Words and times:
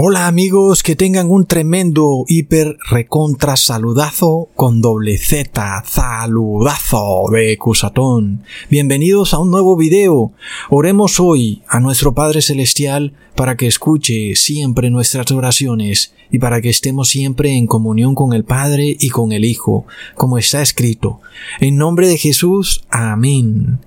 Hola 0.00 0.28
amigos, 0.28 0.84
que 0.84 0.94
tengan 0.94 1.28
un 1.28 1.44
tremendo 1.44 2.24
hiper 2.28 2.76
recontra 2.88 3.56
saludazo 3.56 4.48
con 4.54 4.80
doble 4.80 5.18
Z, 5.18 5.82
saludazo 5.88 7.24
de 7.32 7.58
Cusatón. 7.58 8.44
Bienvenidos 8.70 9.34
a 9.34 9.40
un 9.40 9.50
nuevo 9.50 9.76
video. 9.76 10.30
Oremos 10.70 11.18
hoy 11.18 11.64
a 11.66 11.80
nuestro 11.80 12.14
Padre 12.14 12.42
Celestial 12.42 13.14
para 13.34 13.56
que 13.56 13.66
escuche 13.66 14.36
siempre 14.36 14.88
nuestras 14.90 15.32
oraciones 15.32 16.14
y 16.30 16.38
para 16.38 16.60
que 16.60 16.70
estemos 16.70 17.08
siempre 17.08 17.56
en 17.56 17.66
comunión 17.66 18.14
con 18.14 18.34
el 18.34 18.44
Padre 18.44 18.96
y 19.00 19.08
con 19.08 19.32
el 19.32 19.44
Hijo, 19.44 19.84
como 20.14 20.38
está 20.38 20.62
escrito. 20.62 21.20
En 21.58 21.76
nombre 21.76 22.06
de 22.06 22.18
Jesús, 22.18 22.84
amén. 22.88 23.80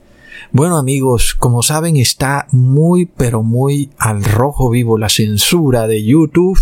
Bueno 0.50 0.78
amigos, 0.78 1.36
como 1.36 1.62
saben 1.62 1.98
está 1.98 2.48
muy 2.52 3.06
pero 3.06 3.44
muy 3.44 3.92
al 3.98 4.24
rojo 4.24 4.70
vivo 4.70 4.98
la 4.98 5.08
censura 5.08 5.88
de 5.88 6.04
YouTube. 6.04 6.60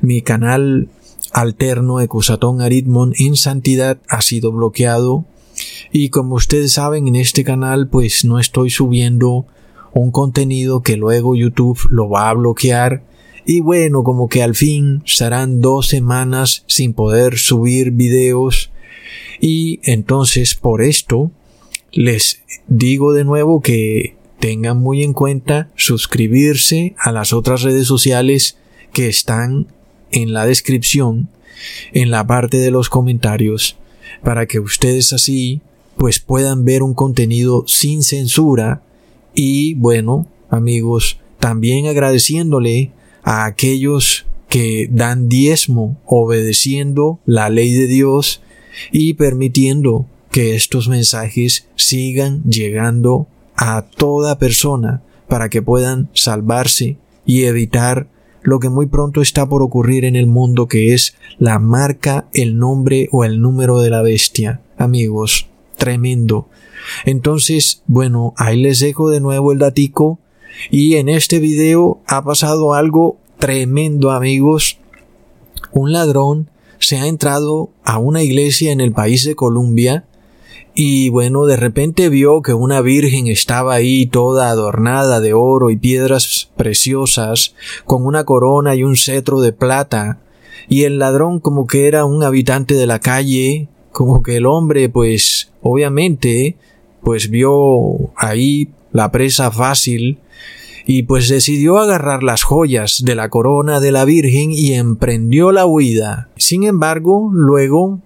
Mi 0.00 0.22
canal 0.22 0.88
alterno 1.32 2.00
Ecusatón 2.00 2.62
Aritmon 2.62 3.12
en 3.18 3.36
Santidad 3.36 3.98
ha 4.08 4.22
sido 4.22 4.52
bloqueado. 4.52 5.24
Y 5.92 6.08
como 6.08 6.36
ustedes 6.36 6.74
saben 6.74 7.08
en 7.08 7.16
este 7.16 7.44
canal 7.44 7.88
pues 7.88 8.24
no 8.24 8.38
estoy 8.38 8.70
subiendo 8.70 9.44
un 9.92 10.12
contenido 10.12 10.80
que 10.82 10.96
luego 10.96 11.34
YouTube 11.34 11.78
lo 11.90 12.08
va 12.08 12.30
a 12.30 12.34
bloquear. 12.34 13.04
Y 13.44 13.60
bueno, 13.60 14.02
como 14.02 14.28
que 14.28 14.42
al 14.42 14.54
fin 14.54 15.02
serán 15.04 15.60
dos 15.60 15.88
semanas 15.88 16.64
sin 16.68 16.94
poder 16.94 17.36
subir 17.38 17.90
videos. 17.90 18.70
Y 19.40 19.80
entonces 19.82 20.54
por 20.54 20.80
esto 20.80 21.32
les 21.92 22.42
digo 22.68 23.12
de 23.12 23.24
nuevo 23.24 23.60
que 23.60 24.16
tengan 24.38 24.78
muy 24.78 25.02
en 25.02 25.12
cuenta 25.12 25.70
suscribirse 25.76 26.94
a 26.98 27.12
las 27.12 27.32
otras 27.32 27.62
redes 27.62 27.86
sociales 27.86 28.56
que 28.92 29.08
están 29.08 29.66
en 30.10 30.32
la 30.32 30.46
descripción, 30.46 31.28
en 31.92 32.10
la 32.10 32.26
parte 32.26 32.58
de 32.58 32.70
los 32.70 32.88
comentarios, 32.88 33.76
para 34.22 34.46
que 34.46 34.60
ustedes 34.60 35.12
así 35.12 35.60
pues 35.96 36.18
puedan 36.18 36.64
ver 36.64 36.82
un 36.82 36.94
contenido 36.94 37.64
sin 37.66 38.02
censura. 38.02 38.82
Y 39.34 39.74
bueno, 39.74 40.26
amigos, 40.48 41.18
también 41.38 41.86
agradeciéndole 41.86 42.90
a 43.22 43.44
aquellos 43.44 44.26
que 44.48 44.88
dan 44.90 45.28
diezmo 45.28 46.00
obedeciendo 46.06 47.20
la 47.26 47.50
ley 47.50 47.72
de 47.72 47.86
Dios 47.86 48.42
y 48.90 49.14
permitiendo 49.14 50.06
que 50.30 50.54
estos 50.54 50.88
mensajes 50.88 51.68
sigan 51.76 52.42
llegando 52.44 53.26
a 53.56 53.82
toda 53.82 54.38
persona 54.38 55.02
para 55.28 55.48
que 55.48 55.62
puedan 55.62 56.08
salvarse 56.14 56.96
y 57.26 57.44
evitar 57.44 58.08
lo 58.42 58.58
que 58.58 58.68
muy 58.68 58.86
pronto 58.86 59.20
está 59.20 59.48
por 59.48 59.62
ocurrir 59.62 60.04
en 60.04 60.16
el 60.16 60.26
mundo 60.26 60.66
que 60.66 60.94
es 60.94 61.14
la 61.38 61.58
marca, 61.58 62.26
el 62.32 62.58
nombre 62.58 63.08
o 63.12 63.24
el 63.24 63.40
número 63.40 63.80
de 63.80 63.90
la 63.90 64.02
bestia. 64.02 64.60
Amigos, 64.78 65.48
tremendo. 65.76 66.48
Entonces, 67.04 67.82
bueno, 67.86 68.32
ahí 68.36 68.60
les 68.60 68.80
dejo 68.80 69.10
de 69.10 69.20
nuevo 69.20 69.52
el 69.52 69.58
datico 69.58 70.18
y 70.70 70.96
en 70.96 71.08
este 71.08 71.38
video 71.38 72.00
ha 72.06 72.24
pasado 72.24 72.74
algo 72.74 73.18
tremendo, 73.38 74.10
amigos. 74.10 74.78
Un 75.72 75.92
ladrón 75.92 76.50
se 76.78 76.96
ha 76.96 77.06
entrado 77.06 77.70
a 77.84 77.98
una 77.98 78.22
iglesia 78.22 78.72
en 78.72 78.80
el 78.80 78.92
país 78.92 79.24
de 79.24 79.34
Colombia 79.34 80.06
y 80.82 81.10
bueno, 81.10 81.44
de 81.44 81.56
repente 81.56 82.08
vio 82.08 82.40
que 82.40 82.54
una 82.54 82.80
virgen 82.80 83.26
estaba 83.26 83.74
ahí 83.74 84.06
toda 84.06 84.48
adornada 84.48 85.20
de 85.20 85.34
oro 85.34 85.68
y 85.68 85.76
piedras 85.76 86.48
preciosas, 86.56 87.54
con 87.84 88.06
una 88.06 88.24
corona 88.24 88.74
y 88.74 88.82
un 88.82 88.96
cetro 88.96 89.42
de 89.42 89.52
plata, 89.52 90.20
y 90.70 90.84
el 90.84 90.98
ladrón 90.98 91.38
como 91.38 91.66
que 91.66 91.86
era 91.86 92.06
un 92.06 92.22
habitante 92.22 92.76
de 92.76 92.86
la 92.86 92.98
calle, 92.98 93.68
como 93.92 94.22
que 94.22 94.38
el 94.38 94.46
hombre 94.46 94.88
pues 94.88 95.52
obviamente 95.60 96.56
pues 97.02 97.28
vio 97.28 98.10
ahí 98.16 98.70
la 98.90 99.12
presa 99.12 99.50
fácil, 99.50 100.16
y 100.86 101.02
pues 101.02 101.28
decidió 101.28 101.76
agarrar 101.76 102.22
las 102.22 102.42
joyas 102.42 103.02
de 103.04 103.16
la 103.16 103.28
corona 103.28 103.80
de 103.80 103.92
la 103.92 104.06
Virgen 104.06 104.50
y 104.50 104.72
emprendió 104.72 105.52
la 105.52 105.66
huida. 105.66 106.30
Sin 106.38 106.64
embargo, 106.64 107.28
luego 107.30 108.00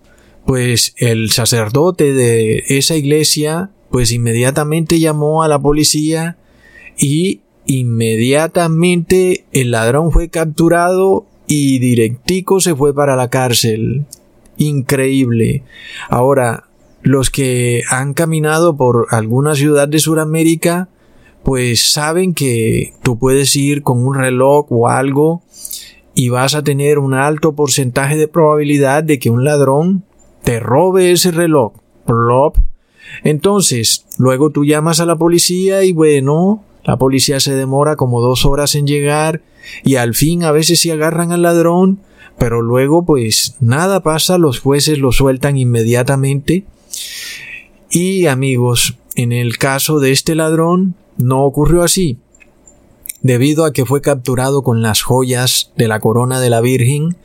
pues 0.47 0.95
el 0.99 1.31
sacerdote 1.31 2.13
de 2.13 2.65
esa 2.69 2.97
iglesia 2.97 3.71
pues 3.91 4.13
inmediatamente 4.13 4.99
llamó 4.99 5.43
a 5.43 5.49
la 5.49 5.59
policía 5.59 6.37
y 6.99 7.43
inmediatamente 7.67 9.45
el 9.53 9.71
ladrón 9.71 10.11
fue 10.11 10.29
capturado 10.31 11.27
y 11.47 11.79
directico 11.79 12.61
se 12.61 12.75
fue 12.75 12.95
para 12.95 13.17
la 13.17 13.31
cárcel. 13.31 14.07
Increíble. 14.57 15.63
Ahora, 16.09 16.65
los 17.03 17.31
que 17.31 17.83
han 17.91 18.15
caminado 18.15 18.77
por 18.77 19.07
alguna 19.11 19.55
ciudad 19.55 19.89
de 19.89 19.99
Sudamérica, 19.99 20.89
pues 21.43 21.93
saben 21.93 22.35
que 22.35 22.95
tú 23.03 23.19
puedes 23.19 23.55
ir 23.57 23.83
con 23.83 24.05
un 24.05 24.15
reloj 24.15 24.67
o 24.71 24.89
algo 24.89 25.43
y 26.15 26.31
vas 26.31 26.55
a 26.55 26.65
tener 26.65 26.99
un 26.99 27.15
alto 27.15 27.55
porcentaje 27.55 28.17
de 28.17 28.29
probabilidad 28.29 29.05
de 29.05 29.19
que 29.19 29.31
un 29.31 29.45
ladrón 29.45 30.05
te 30.45 30.61
robe 30.61 31.11
ese 31.11 31.31
reloj. 31.31 31.73
Plop. 32.07 32.59
Entonces, 33.23 34.05
luego 34.19 34.51
tú 34.51 34.65
llamas 34.65 35.01
a 35.01 35.07
la 35.07 35.17
policía 35.17 35.85
y 35.85 35.93
bueno, 35.93 36.63
la 36.85 36.99
policía 36.99 37.41
se 37.41 37.55
demora 37.55 37.97
como 37.97 38.21
dos 38.21 38.45
horas 38.45 38.75
en 38.75 38.87
llegar 38.87 39.43
y 39.83 39.97
al 39.97 40.15
fin 40.15 40.45
a 40.45 40.53
veces 40.53 40.81
sí 40.81 40.91
agarran 40.91 41.33
al 41.33 41.43
ladrón, 41.43 42.01
pero 42.39 42.61
luego 42.61 43.05
pues 43.05 43.57
nada 43.61 44.03
pasa, 44.03 44.37
los 44.37 44.61
jueces 44.61 44.99
lo 44.99 45.13
sueltan 45.13 45.57
inmediatamente. 45.57 46.65
Y 47.91 48.27
amigos, 48.27 48.99
en 49.15 49.33
el 49.33 49.57
caso 49.57 50.01
de 50.01 50.13
este 50.13 50.35
ladrón 50.35 50.95
no 51.17 51.45
ocurrió 51.45 51.83
así. 51.83 52.19
Debido 53.23 53.65
a 53.65 53.73
que 53.73 53.87
fue 53.87 54.03
capturado 54.03 54.63
con 54.63 54.83
las 54.83 55.01
joyas 55.01 55.73
de 55.77 55.89
la 55.89 56.01
corona 56.01 56.41
de 56.41 56.51
la 56.51 56.61
Virgen, 56.61 57.17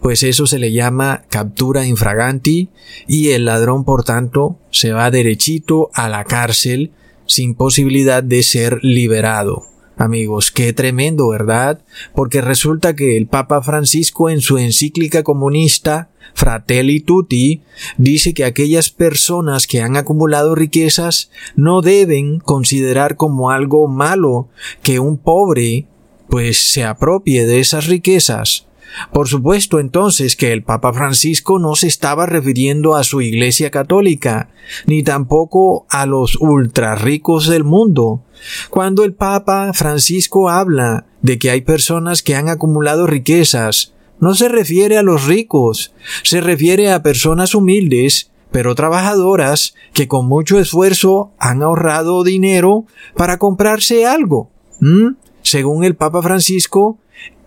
pues 0.00 0.22
eso 0.22 0.46
se 0.46 0.58
le 0.58 0.72
llama 0.72 1.22
captura 1.28 1.86
infraganti 1.86 2.68
y 3.06 3.30
el 3.30 3.44
ladrón 3.44 3.84
por 3.84 4.04
tanto 4.04 4.58
se 4.70 4.92
va 4.92 5.10
derechito 5.10 5.90
a 5.94 6.08
la 6.08 6.24
cárcel 6.24 6.92
sin 7.26 7.54
posibilidad 7.54 8.22
de 8.22 8.42
ser 8.42 8.78
liberado. 8.82 9.64
Amigos, 9.96 10.50
qué 10.50 10.72
tremendo, 10.72 11.28
¿verdad? 11.28 11.82
Porque 12.14 12.40
resulta 12.40 12.96
que 12.96 13.18
el 13.18 13.26
Papa 13.26 13.60
Francisco 13.60 14.30
en 14.30 14.40
su 14.40 14.56
encíclica 14.56 15.22
comunista 15.22 16.08
Fratelli 16.34 17.00
Tutti 17.00 17.62
dice 17.98 18.32
que 18.32 18.44
aquellas 18.44 18.90
personas 18.90 19.66
que 19.66 19.82
han 19.82 19.96
acumulado 19.96 20.54
riquezas 20.54 21.30
no 21.54 21.82
deben 21.82 22.38
considerar 22.38 23.16
como 23.16 23.50
algo 23.50 23.88
malo 23.88 24.48
que 24.82 25.00
un 25.00 25.18
pobre 25.18 25.86
pues 26.30 26.72
se 26.72 26.84
apropie 26.84 27.44
de 27.44 27.58
esas 27.58 27.86
riquezas, 27.86 28.66
por 29.12 29.28
supuesto 29.28 29.78
entonces 29.78 30.36
que 30.36 30.52
el 30.52 30.62
Papa 30.62 30.92
Francisco 30.92 31.58
no 31.58 31.74
se 31.74 31.86
estaba 31.86 32.26
refiriendo 32.26 32.96
a 32.96 33.04
su 33.04 33.20
Iglesia 33.20 33.70
católica, 33.70 34.50
ni 34.86 35.02
tampoco 35.02 35.86
a 35.88 36.06
los 36.06 36.36
ultra 36.36 36.94
ricos 36.94 37.48
del 37.48 37.64
mundo. 37.64 38.22
Cuando 38.70 39.04
el 39.04 39.14
Papa 39.14 39.72
Francisco 39.72 40.48
habla 40.48 41.06
de 41.22 41.38
que 41.38 41.50
hay 41.50 41.60
personas 41.60 42.22
que 42.22 42.36
han 42.36 42.48
acumulado 42.48 43.06
riquezas, 43.06 43.94
no 44.18 44.34
se 44.34 44.48
refiere 44.48 44.98
a 44.98 45.02
los 45.02 45.26
ricos, 45.26 45.94
se 46.22 46.40
refiere 46.40 46.92
a 46.92 47.02
personas 47.02 47.54
humildes, 47.54 48.30
pero 48.50 48.74
trabajadoras, 48.74 49.74
que 49.94 50.08
con 50.08 50.26
mucho 50.26 50.58
esfuerzo 50.58 51.32
han 51.38 51.62
ahorrado 51.62 52.24
dinero 52.24 52.84
para 53.16 53.38
comprarse 53.38 54.06
algo. 54.06 54.50
Según 55.42 55.84
el 55.84 55.94
Papa 55.94 56.22
Francisco, 56.22 56.98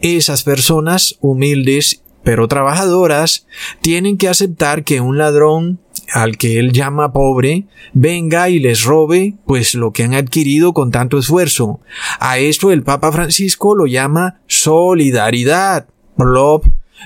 esas 0.03 0.43
personas 0.43 1.17
humildes 1.21 2.03
pero 2.23 2.47
trabajadoras 2.47 3.45
tienen 3.81 4.17
que 4.17 4.29
aceptar 4.29 4.83
que 4.83 5.01
un 5.01 5.17
ladrón 5.17 5.79
al 6.11 6.37
que 6.37 6.59
él 6.59 6.71
llama 6.71 7.11
pobre 7.11 7.65
venga 7.93 8.49
y 8.49 8.59
les 8.59 8.83
robe 8.83 9.35
pues 9.45 9.75
lo 9.75 9.91
que 9.91 10.03
han 10.03 10.13
adquirido 10.13 10.73
con 10.73 10.91
tanto 10.91 11.17
esfuerzo. 11.17 11.79
A 12.19 12.37
esto 12.37 12.71
el 12.71 12.83
Papa 12.83 13.11
Francisco 13.11 13.75
lo 13.75 13.87
llama 13.87 14.41
solidaridad. 14.47 15.87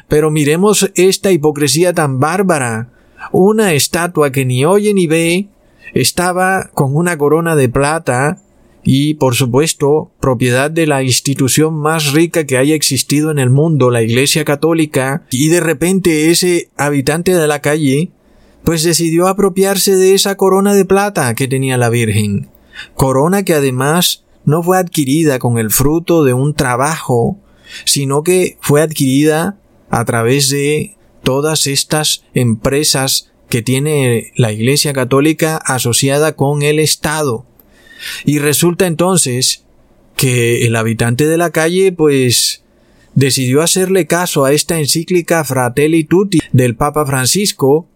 Pero 0.08 0.32
miremos 0.32 0.92
esta 0.96 1.32
hipocresía 1.32 1.94
tan 1.94 2.20
bárbara. 2.20 2.90
Una 3.32 3.74
estatua 3.74 4.32
que 4.32 4.46
ni 4.46 4.66
oye 4.66 4.94
ni 4.94 5.08
ve 5.08 5.48
estaba 5.94 6.70
con 6.74 6.96
una 6.96 7.18
corona 7.18 7.56
de 7.56 7.70
plata 7.70 8.42
y, 8.90 9.16
por 9.16 9.36
supuesto, 9.36 10.12
propiedad 10.22 10.72
de 10.72 10.88
la 10.88 11.04
institución 11.04 11.76
más 11.76 12.14
rica 12.14 12.46
que 12.46 12.58
haya 12.58 12.74
existido 12.74 13.32
en 13.32 13.38
el 13.38 13.50
mundo, 13.50 13.92
la 13.92 14.02
Iglesia 14.02 14.46
Católica, 14.46 15.26
y 15.30 15.50
de 15.50 15.60
repente 15.60 16.32
ese 16.32 16.70
habitante 16.78 17.34
de 17.34 17.48
la 17.48 17.60
calle, 17.60 18.12
pues 18.64 18.84
decidió 18.84 19.28
apropiarse 19.28 19.96
de 19.98 20.14
esa 20.14 20.36
corona 20.36 20.74
de 20.74 20.86
plata 20.86 21.36
que 21.36 21.50
tenía 21.50 21.78
la 21.78 21.90
Virgen, 21.90 22.50
corona 22.96 23.44
que 23.44 23.54
además 23.54 24.24
no 24.46 24.64
fue 24.64 24.78
adquirida 24.78 25.38
con 25.38 25.58
el 25.58 25.70
fruto 25.70 26.24
de 26.24 26.34
un 26.34 26.54
trabajo 26.54 27.38
sino 27.86 28.24
que 28.24 28.58
fue 28.62 28.82
adquirida 28.82 29.58
a 29.90 30.06
través 30.06 30.50
de 30.50 30.96
todas 31.24 31.68
estas 31.68 32.24
empresas 32.34 33.32
que 33.50 33.62
tiene 33.62 34.32
la 34.36 34.52
Iglesia 34.52 34.94
Católica 34.94 35.58
asociada 35.58 36.36
con 36.36 36.62
el 36.62 36.80
Estado. 36.80 37.46
Y 38.26 38.40
resulta 38.40 38.88
entonces 38.88 39.64
que 40.16 40.66
el 40.66 40.76
habitante 40.76 41.28
de 41.28 41.38
la 41.38 41.52
calle 41.52 41.92
pues 41.92 42.64
decidió 43.16 43.62
hacerle 43.62 44.06
caso 44.08 44.46
a 44.46 44.54
esta 44.54 44.80
encíclica 44.80 45.44
Fratelli 45.44 46.04
Tutti 46.04 46.40
del 46.52 46.76
Papa 46.76 47.06
Francisco 47.06 47.88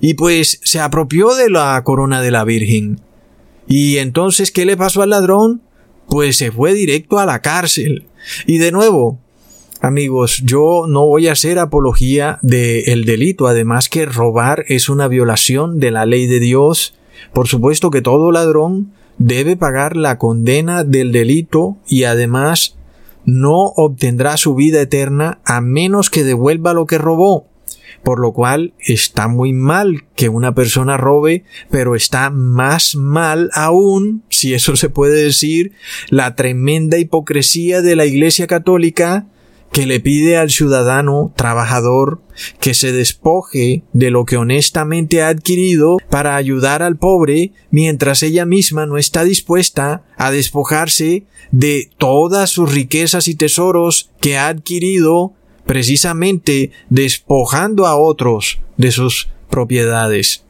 y 0.00 0.14
pues 0.14 0.60
se 0.62 0.80
apropió 0.80 1.34
de 1.34 1.50
la 1.50 1.82
corona 1.84 2.20
de 2.22 2.30
la 2.30 2.44
Virgen. 2.44 3.00
Y 3.66 3.98
entonces, 3.98 4.50
¿qué 4.50 4.64
le 4.64 4.76
pasó 4.76 5.02
al 5.02 5.10
ladrón? 5.10 5.62
Pues 6.08 6.36
se 6.36 6.52
fue 6.52 6.74
directo 6.74 7.18
a 7.18 7.26
la 7.26 7.40
cárcel. 7.40 8.06
Y 8.46 8.58
de 8.58 8.72
nuevo, 8.72 9.18
amigos, 9.80 10.42
yo 10.44 10.84
no 10.88 11.06
voy 11.06 11.28
a 11.28 11.32
hacer 11.32 11.58
apología 11.58 12.38
del 12.42 13.04
delito, 13.04 13.46
además 13.46 13.88
que 13.88 14.06
robar 14.06 14.64
es 14.68 14.88
una 14.88 15.08
violación 15.08 15.80
de 15.80 15.90
la 15.90 16.06
ley 16.06 16.26
de 16.26 16.40
Dios. 16.40 16.94
Por 17.32 17.48
supuesto 17.48 17.90
que 17.90 18.02
todo 18.02 18.32
ladrón 18.32 18.92
debe 19.18 19.56
pagar 19.56 19.96
la 19.96 20.18
condena 20.18 20.84
del 20.84 21.12
delito 21.12 21.76
y 21.86 22.04
además 22.04 22.76
no 23.24 23.72
obtendrá 23.76 24.36
su 24.36 24.54
vida 24.54 24.80
eterna 24.80 25.38
a 25.44 25.60
menos 25.60 26.10
que 26.10 26.24
devuelva 26.24 26.74
lo 26.74 26.86
que 26.86 26.98
robó. 26.98 27.46
Por 28.02 28.20
lo 28.20 28.32
cual 28.32 28.74
está 28.80 29.28
muy 29.28 29.54
mal 29.54 30.04
que 30.14 30.28
una 30.28 30.54
persona 30.54 30.98
robe, 30.98 31.44
pero 31.70 31.94
está 31.94 32.28
más 32.28 32.96
mal 32.96 33.48
aún, 33.54 34.22
si 34.28 34.52
eso 34.52 34.76
se 34.76 34.90
puede 34.90 35.24
decir, 35.24 35.72
la 36.10 36.34
tremenda 36.34 36.98
hipocresía 36.98 37.80
de 37.80 37.96
la 37.96 38.04
Iglesia 38.04 38.46
Católica 38.46 39.26
que 39.74 39.86
le 39.86 39.98
pide 39.98 40.36
al 40.36 40.50
ciudadano 40.50 41.32
trabajador 41.34 42.22
que 42.60 42.74
se 42.74 42.92
despoje 42.92 43.82
de 43.92 44.12
lo 44.12 44.24
que 44.24 44.36
honestamente 44.36 45.20
ha 45.20 45.28
adquirido 45.28 45.96
para 46.10 46.36
ayudar 46.36 46.84
al 46.84 46.96
pobre 46.96 47.50
mientras 47.72 48.22
ella 48.22 48.46
misma 48.46 48.86
no 48.86 48.98
está 48.98 49.24
dispuesta 49.24 50.04
a 50.16 50.30
despojarse 50.30 51.24
de 51.50 51.90
todas 51.98 52.50
sus 52.50 52.72
riquezas 52.72 53.26
y 53.26 53.34
tesoros 53.34 54.12
que 54.20 54.38
ha 54.38 54.46
adquirido 54.46 55.32
precisamente 55.66 56.70
despojando 56.88 57.88
a 57.88 57.96
otros 57.96 58.60
de 58.76 58.92
sus 58.92 59.28
propiedades. 59.50 60.44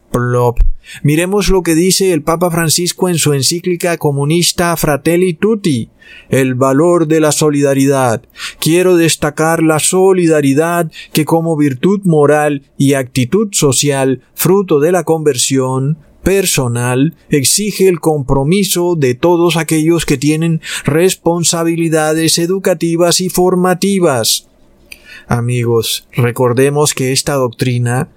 Miremos 1.02 1.49
lo 1.49 1.62
que 1.62 1.75
dice 1.75 2.12
el 2.12 2.22
Papa 2.22 2.50
Francisco 2.50 3.08
en 3.08 3.19
su 3.19 3.32
encíclica 3.32 3.96
comunista 3.96 4.76
Fratelli 4.76 5.34
Tutti, 5.34 5.90
el 6.28 6.55
valor 6.55 7.06
de 7.06 7.20
la 7.20 7.32
solidaridad. 7.32 8.22
Quiero 8.61 8.96
destacar 8.96 9.62
la 9.62 9.78
solidaridad 9.78 10.90
que 11.12 11.25
como 11.25 11.56
virtud 11.56 12.02
moral 12.05 12.62
y 12.76 12.94
actitud 12.94 13.49
social, 13.52 14.22
fruto 14.34 14.78
de 14.81 14.93
la 14.93 15.05
conversión, 15.05 15.99
personal 16.22 17.14
exige 17.28 17.87
el 17.87 18.00
compromiso 18.00 18.96
de 18.96 19.14
todos 19.14 19.56
aquellos 19.56 20.06
que 20.06 20.16
tienen 20.16 20.61
responsabilidades 20.84 22.38
educativas 22.38 23.20
y 23.20 23.28
formativas. 23.28 24.49
Amigos, 25.28 26.08
recordemos 26.12 26.94
que 26.94 27.12
esta 27.12 27.34
doctrina 27.34 28.08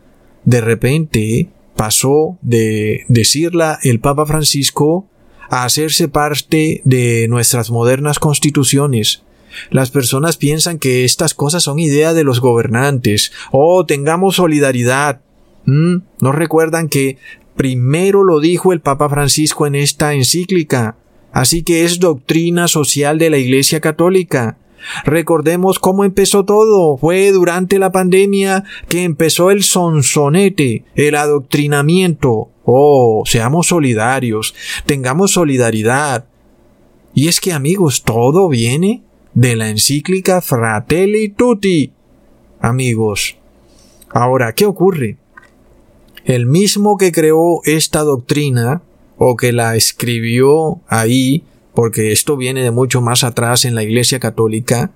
de 0.46 0.62
repente 0.62 1.50
pasó 1.78 2.38
de 2.42 3.06
decirla 3.08 3.80
el 3.84 4.00
Papa 4.02 4.26
Francisco 4.26 5.08
a 5.50 5.64
hacerse 5.64 6.10
parte 6.10 6.82
de 6.84 7.28
nuestras 7.30 7.72
modernas 7.72 8.20
constituciones. 8.20 9.24
Las 9.70 9.92
personas 9.92 10.38
piensan 10.38 10.78
que 10.80 11.06
estas 11.06 11.34
cosas 11.34 11.64
son 11.64 11.80
idea 11.80 12.14
de 12.14 12.24
los 12.24 12.42
gobernantes. 12.42 13.32
Oh, 13.52 13.86
tengamos 13.86 14.36
solidaridad. 14.36 15.22
¿Mm? 15.66 15.98
¿No 16.22 16.32
recuerdan 16.32 16.90
que 16.90 17.18
primero 17.56 18.24
lo 18.24 18.40
dijo 18.40 18.74
el 18.74 18.82
Papa 18.82 19.10
Francisco 19.10 19.66
en 19.66 19.76
esta 19.76 20.14
encíclica? 20.14 20.98
Así 21.32 21.64
que 21.64 21.86
es 21.86 22.00
doctrina 22.00 22.68
social 22.68 23.18
de 23.20 23.30
la 23.30 23.38
Iglesia 23.38 23.80
Católica. 23.80 24.58
Recordemos 25.06 25.80
cómo 25.80 26.04
empezó 26.04 26.46
todo. 26.46 26.98
Fue 26.98 27.32
durante 27.32 27.80
la 27.80 27.92
pandemia 27.92 28.64
que 28.88 29.04
empezó 29.04 29.52
el 29.52 29.64
sonsonete, 29.64 30.86
el 30.96 31.16
adoctrinamiento. 31.16 32.50
Oh, 32.66 33.24
seamos 33.26 33.68
solidarios, 33.68 34.54
tengamos 34.86 35.32
solidaridad. 35.32 36.26
Y 37.14 37.28
es 37.28 37.40
que 37.40 37.54
amigos, 37.54 38.04
todo 38.04 38.50
viene 38.50 39.04
de 39.34 39.56
la 39.56 39.70
encíclica 39.70 40.42
Fratelli 40.42 41.30
Tutti. 41.30 41.92
Amigos, 42.60 43.38
ahora, 44.10 44.54
¿qué 44.54 44.66
ocurre? 44.66 45.18
El 46.26 46.46
mismo 46.46 46.98
que 46.98 47.12
creó 47.12 47.62
esta 47.64 48.02
doctrina, 48.02 48.82
o 49.18 49.36
que 49.36 49.52
la 49.52 49.76
escribió 49.76 50.82
ahí, 50.88 51.44
porque 51.78 52.12
esto 52.12 52.38
viene 52.38 52.64
de 52.64 52.72
mucho 52.72 53.02
más 53.02 53.24
atrás 53.24 53.64
en 53.64 53.76
la 53.76 53.84
Iglesia 53.84 54.20
Católica, 54.20 54.90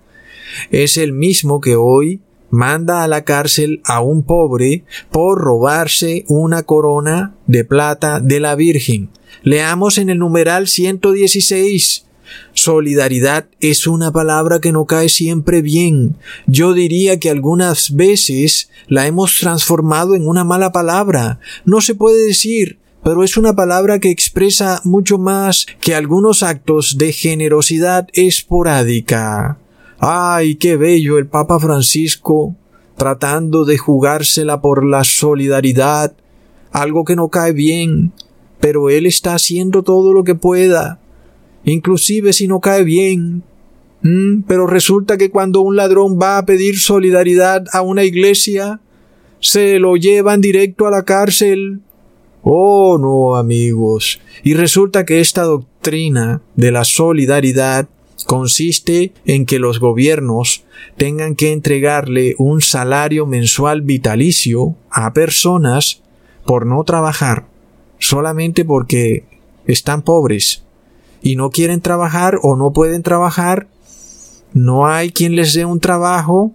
es 0.71 0.97
el 0.97 1.13
mismo 1.13 1.61
que 1.61 1.75
hoy 1.75 2.21
manda 2.49 3.03
a 3.03 3.07
la 3.07 3.23
cárcel 3.23 3.81
a 3.85 4.01
un 4.01 4.23
pobre 4.23 4.83
por 5.11 5.37
robarse 5.37 6.25
una 6.27 6.63
corona 6.63 7.35
de 7.45 7.65
plata 7.65 8.19
de 8.19 8.39
la 8.39 8.55
Virgen. 8.55 9.11
Leamos 9.43 9.99
en 9.99 10.09
el 10.09 10.17
numeral 10.17 10.67
116. 10.67 12.07
Solidaridad 12.53 13.45
es 13.59 13.85
una 13.85 14.11
palabra 14.11 14.59
que 14.59 14.71
no 14.71 14.85
cae 14.85 15.09
siempre 15.09 15.61
bien. 15.61 16.15
Yo 16.47 16.73
diría 16.73 17.19
que 17.19 17.29
algunas 17.29 17.95
veces 17.95 18.71
la 18.87 19.05
hemos 19.05 19.37
transformado 19.37 20.15
en 20.15 20.27
una 20.27 20.43
mala 20.43 20.71
palabra. 20.71 21.39
No 21.63 21.79
se 21.79 21.93
puede 21.93 22.25
decir 22.25 22.80
pero 23.03 23.23
es 23.23 23.37
una 23.37 23.55
palabra 23.55 23.99
que 23.99 24.09
expresa 24.09 24.81
mucho 24.83 25.17
más 25.17 25.65
que 25.79 25.95
algunos 25.95 26.43
actos 26.43 26.97
de 26.97 27.13
generosidad 27.13 28.07
esporádica. 28.13 29.57
¡Ay, 29.99 30.55
qué 30.55 30.77
bello 30.77 31.17
el 31.17 31.27
Papa 31.27 31.59
Francisco! 31.59 32.55
tratando 33.01 33.65
de 33.65 33.79
jugársela 33.79 34.61
por 34.61 34.85
la 34.85 35.03
solidaridad, 35.03 36.13
algo 36.71 37.03
que 37.03 37.15
no 37.15 37.29
cae 37.29 37.51
bien, 37.51 38.11
pero 38.59 38.91
él 38.91 39.07
está 39.07 39.33
haciendo 39.33 39.81
todo 39.81 40.13
lo 40.13 40.23
que 40.23 40.35
pueda, 40.35 40.99
inclusive 41.63 42.31
si 42.31 42.47
no 42.47 42.59
cae 42.59 42.83
bien. 42.83 43.41
Mm, 44.03 44.43
pero 44.47 44.67
resulta 44.67 45.17
que 45.17 45.31
cuando 45.31 45.61
un 45.61 45.77
ladrón 45.77 46.19
va 46.21 46.37
a 46.37 46.45
pedir 46.45 46.79
solidaridad 46.79 47.65
a 47.73 47.81
una 47.81 48.03
iglesia, 48.03 48.81
se 49.39 49.79
lo 49.79 49.95
llevan 49.95 50.39
directo 50.39 50.85
a 50.85 50.91
la 50.91 51.01
cárcel 51.01 51.81
Oh, 52.43 52.97
no, 52.99 53.35
amigos. 53.35 54.19
Y 54.43 54.55
resulta 54.55 55.05
que 55.05 55.19
esta 55.19 55.43
doctrina 55.43 56.41
de 56.55 56.71
la 56.71 56.83
solidaridad 56.83 57.87
consiste 58.25 59.13
en 59.25 59.45
que 59.45 59.59
los 59.59 59.79
gobiernos 59.79 60.63
tengan 60.97 61.35
que 61.35 61.51
entregarle 61.51 62.35
un 62.37 62.61
salario 62.61 63.25
mensual 63.25 63.81
vitalicio 63.81 64.75
a 64.89 65.13
personas 65.13 66.01
por 66.45 66.65
no 66.65 66.83
trabajar, 66.83 67.47
solamente 67.99 68.65
porque 68.65 69.25
están 69.67 70.01
pobres 70.01 70.63
y 71.21 71.35
no 71.35 71.51
quieren 71.51 71.81
trabajar 71.81 72.39
o 72.41 72.55
no 72.55 72.73
pueden 72.73 73.03
trabajar, 73.03 73.67
no 74.53 74.87
hay 74.87 75.11
quien 75.11 75.35
les 75.35 75.53
dé 75.53 75.65
un 75.65 75.79
trabajo 75.79 76.51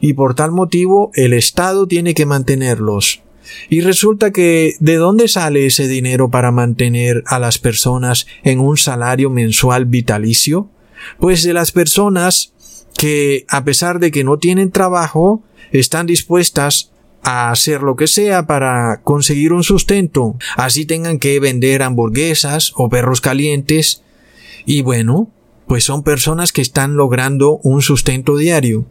y 0.00 0.12
por 0.12 0.34
tal 0.34 0.52
motivo 0.52 1.10
el 1.14 1.32
Estado 1.32 1.86
tiene 1.86 2.14
que 2.14 2.26
mantenerlos. 2.26 3.23
Y 3.68 3.80
resulta 3.80 4.30
que 4.30 4.74
¿de 4.80 4.96
dónde 4.96 5.28
sale 5.28 5.66
ese 5.66 5.88
dinero 5.88 6.30
para 6.30 6.50
mantener 6.50 7.22
a 7.26 7.38
las 7.38 7.58
personas 7.58 8.26
en 8.42 8.60
un 8.60 8.76
salario 8.76 9.30
mensual 9.30 9.86
vitalicio? 9.86 10.70
Pues 11.18 11.42
de 11.42 11.52
las 11.52 11.72
personas 11.72 12.52
que, 12.96 13.44
a 13.48 13.64
pesar 13.64 13.98
de 13.98 14.10
que 14.10 14.24
no 14.24 14.38
tienen 14.38 14.70
trabajo, 14.70 15.42
están 15.72 16.06
dispuestas 16.06 16.92
a 17.22 17.50
hacer 17.50 17.82
lo 17.82 17.96
que 17.96 18.06
sea 18.06 18.46
para 18.46 19.00
conseguir 19.02 19.52
un 19.52 19.64
sustento, 19.64 20.36
así 20.56 20.84
tengan 20.84 21.18
que 21.18 21.40
vender 21.40 21.82
hamburguesas 21.82 22.72
o 22.76 22.90
perros 22.90 23.22
calientes, 23.22 24.02
y 24.66 24.82
bueno, 24.82 25.30
pues 25.66 25.84
son 25.84 26.02
personas 26.02 26.52
que 26.52 26.60
están 26.60 26.96
logrando 26.96 27.58
un 27.62 27.80
sustento 27.80 28.36
diario. 28.36 28.86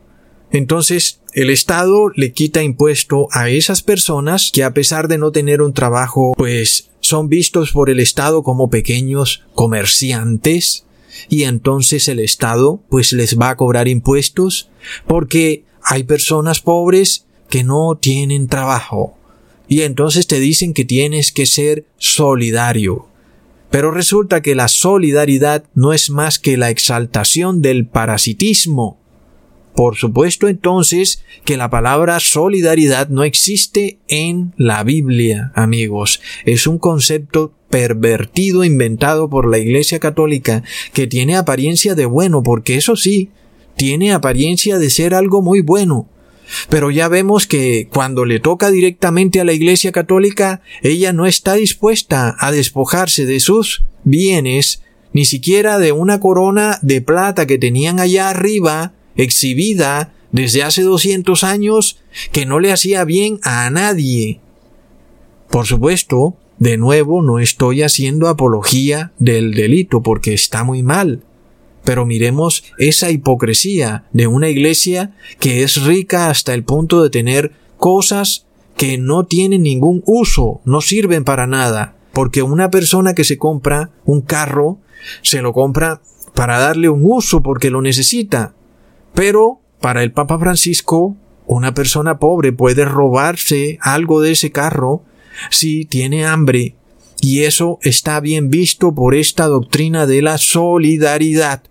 Entonces, 0.53 1.19
el 1.33 1.49
Estado 1.49 2.09
le 2.15 2.31
quita 2.31 2.61
impuesto 2.61 3.27
a 3.31 3.49
esas 3.49 3.81
personas 3.81 4.51
que 4.53 4.63
a 4.63 4.71
pesar 4.71 5.07
de 5.07 5.17
no 5.17 5.31
tener 5.31 5.63
un 5.63 5.73
trabajo, 5.73 6.33
pues 6.37 6.91
son 6.99 7.27
vistos 7.27 7.71
por 7.71 7.89
el 7.89 7.99
Estado 7.99 8.43
como 8.43 8.69
pequeños 8.69 9.43
comerciantes 9.55 10.85
y 11.27 11.43
entonces 11.43 12.07
el 12.07 12.19
Estado 12.19 12.79
pues 12.87 13.13
les 13.13 13.37
va 13.37 13.49
a 13.49 13.57
cobrar 13.57 13.87
impuestos 13.87 14.69
porque 15.07 15.65
hay 15.81 16.03
personas 16.03 16.61
pobres 16.61 17.25
que 17.49 17.63
no 17.63 17.97
tienen 17.99 18.47
trabajo 18.47 19.17
y 19.67 19.81
entonces 19.81 20.27
te 20.27 20.39
dicen 20.39 20.75
que 20.75 20.85
tienes 20.85 21.31
que 21.31 21.47
ser 21.47 21.85
solidario. 21.97 23.07
Pero 23.71 23.89
resulta 23.89 24.43
que 24.43 24.53
la 24.53 24.67
solidaridad 24.67 25.63
no 25.73 25.93
es 25.93 26.11
más 26.11 26.37
que 26.37 26.57
la 26.57 26.69
exaltación 26.69 27.63
del 27.63 27.87
parasitismo 27.87 28.99
Por 29.75 29.95
supuesto 29.95 30.47
entonces 30.47 31.23
que 31.45 31.57
la 31.57 31.69
palabra 31.69 32.19
solidaridad 32.19 33.09
no 33.09 33.23
existe 33.23 33.97
en 34.07 34.53
la 34.57 34.83
Biblia, 34.83 35.51
amigos. 35.55 36.21
Es 36.45 36.67
un 36.67 36.77
concepto 36.77 37.53
pervertido 37.69 38.63
inventado 38.63 39.29
por 39.31 39.49
la 39.49 39.57
Iglesia 39.57 39.99
Católica 39.99 40.63
que 40.93 41.07
tiene 41.07 41.35
apariencia 41.35 41.95
de 41.95 42.05
bueno, 42.05 42.43
porque 42.43 42.75
eso 42.75 42.95
sí, 42.95 43.31
tiene 43.75 44.13
apariencia 44.13 44.77
de 44.77 44.91
ser 44.91 45.15
algo 45.15 45.41
muy 45.41 45.61
bueno. 45.61 46.07
Pero 46.69 46.91
ya 46.91 47.07
vemos 47.07 47.47
que 47.47 47.87
cuando 47.91 48.25
le 48.25 48.39
toca 48.39 48.69
directamente 48.69 49.39
a 49.39 49.43
la 49.43 49.53
Iglesia 49.53 49.91
Católica, 49.91 50.61
ella 50.83 51.13
no 51.13 51.25
está 51.25 51.55
dispuesta 51.55 52.35
a 52.39 52.51
despojarse 52.51 53.25
de 53.25 53.39
sus 53.39 53.83
bienes, 54.03 54.83
ni 55.13 55.25
siquiera 55.25 55.79
de 55.79 55.91
una 55.91 56.19
corona 56.19 56.77
de 56.83 57.01
plata 57.01 57.47
que 57.47 57.57
tenían 57.57 57.99
allá 57.99 58.29
arriba, 58.29 58.93
exhibida 59.15 60.13
desde 60.31 60.63
hace 60.63 60.81
200 60.81 61.43
años, 61.43 61.99
que 62.31 62.45
no 62.45 62.59
le 62.59 62.71
hacía 62.71 63.05
bien 63.05 63.39
a 63.43 63.69
nadie. 63.69 64.39
Por 65.49 65.67
supuesto, 65.67 66.35
de 66.57 66.77
nuevo 66.77 67.21
no 67.21 67.39
estoy 67.39 67.83
haciendo 67.83 68.27
apología 68.27 69.11
del 69.19 69.53
delito 69.53 70.01
porque 70.01 70.33
está 70.33 70.63
muy 70.63 70.81
mal. 70.81 71.23
Pero 71.83 72.05
miremos 72.05 72.63
esa 72.79 73.11
hipocresía 73.11 74.05
de 74.13 74.27
una 74.27 74.49
iglesia 74.49 75.13
que 75.39 75.63
es 75.63 75.83
rica 75.83 76.29
hasta 76.29 76.53
el 76.53 76.63
punto 76.63 77.03
de 77.03 77.09
tener 77.09 77.51
cosas 77.77 78.45
que 78.77 78.97
no 78.97 79.25
tienen 79.25 79.63
ningún 79.63 80.01
uso, 80.05 80.61
no 80.65 80.81
sirven 80.81 81.23
para 81.23 81.45
nada. 81.45 81.95
Porque 82.13 82.41
una 82.41 82.71
persona 82.71 83.13
que 83.13 83.23
se 83.23 83.37
compra 83.37 83.91
un 84.05 84.21
carro, 84.21 84.79
se 85.21 85.41
lo 85.41 85.51
compra 85.51 86.01
para 86.33 86.57
darle 86.57 86.89
un 86.89 87.01
uso 87.03 87.41
porque 87.41 87.69
lo 87.69 87.81
necesita. 87.81 88.55
Pero 89.13 89.59
para 89.79 90.03
el 90.03 90.11
Papa 90.11 90.39
Francisco, 90.39 91.15
una 91.45 91.73
persona 91.73 92.19
pobre 92.19 92.51
puede 92.53 92.85
robarse 92.85 93.77
algo 93.81 94.21
de 94.21 94.31
ese 94.31 94.51
carro 94.51 95.03
si 95.49 95.85
tiene 95.85 96.25
hambre. 96.25 96.75
Y 97.21 97.43
eso 97.43 97.79
está 97.81 98.19
bien 98.19 98.49
visto 98.49 98.93
por 98.93 99.15
esta 99.15 99.47
doctrina 99.47 100.05
de 100.05 100.21
la 100.21 100.37
solidaridad. 100.37 101.63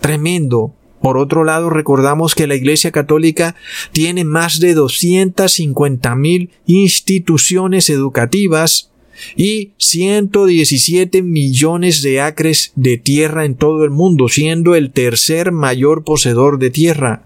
Tremendo. 0.00 0.74
Por 1.00 1.18
otro 1.18 1.44
lado, 1.44 1.68
recordamos 1.68 2.34
que 2.34 2.46
la 2.46 2.54
Iglesia 2.54 2.90
Católica 2.90 3.56
tiene 3.92 4.24
más 4.24 4.58
de 4.58 4.72
250 4.72 6.14
mil 6.14 6.50
instituciones 6.66 7.90
educativas 7.90 8.90
y 9.36 9.72
117 9.78 11.22
millones 11.22 12.02
de 12.02 12.20
acres 12.20 12.72
de 12.74 12.98
tierra 12.98 13.44
en 13.44 13.54
todo 13.54 13.84
el 13.84 13.90
mundo, 13.90 14.28
siendo 14.28 14.74
el 14.74 14.90
tercer 14.90 15.52
mayor 15.52 16.04
poseedor 16.04 16.58
de 16.58 16.70
tierra. 16.70 17.22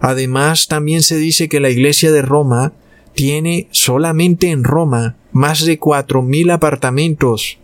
Además, 0.00 0.66
también 0.66 1.02
se 1.02 1.16
dice 1.16 1.48
que 1.48 1.60
la 1.60 1.70
Iglesia 1.70 2.12
de 2.12 2.22
Roma 2.22 2.72
tiene 3.14 3.68
solamente 3.70 4.50
en 4.50 4.62
Roma 4.62 5.16
más 5.32 5.64
de 5.64 5.78
cuatro 5.78 6.22
mil 6.22 6.50
apartamentos. 6.50 7.58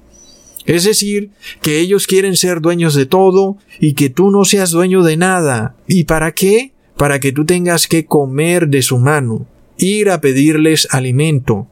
Es 0.65 0.85
decir, 0.85 1.31
que 1.61 1.81
ellos 1.81 2.07
quieren 2.07 2.37
ser 2.37 2.61
dueños 2.61 2.95
de 2.95 3.07
todo 3.07 3.57
y 3.81 3.95
que 3.95 4.11
tú 4.11 4.31
no 4.31 4.45
seas 4.45 4.71
dueño 4.71 5.03
de 5.03 5.17
nada. 5.17 5.75
¿Y 5.87 6.05
para 6.05 6.33
qué? 6.33 6.73
Para 6.97 7.21
que 7.21 7.33
tú 7.33 7.45
tengas 7.45 7.89
que 7.89 8.07
comer 8.07 8.69
de 8.69 8.83
su 8.83 8.99
mano, 8.99 9.47
ir 9.77 10.11
a 10.11 10.21
pedirles 10.21 10.87
alimento, 10.91 11.67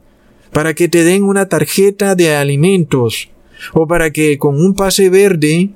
para 0.51 0.73
que 0.73 0.87
te 0.87 1.03
den 1.03 1.23
una 1.23 1.47
tarjeta 1.47 2.15
de 2.15 2.35
alimentos 2.35 3.29
o 3.73 3.87
para 3.87 4.11
que 4.11 4.37
con 4.37 4.59
un 4.59 4.73
pase 4.73 5.09
verde 5.09 5.71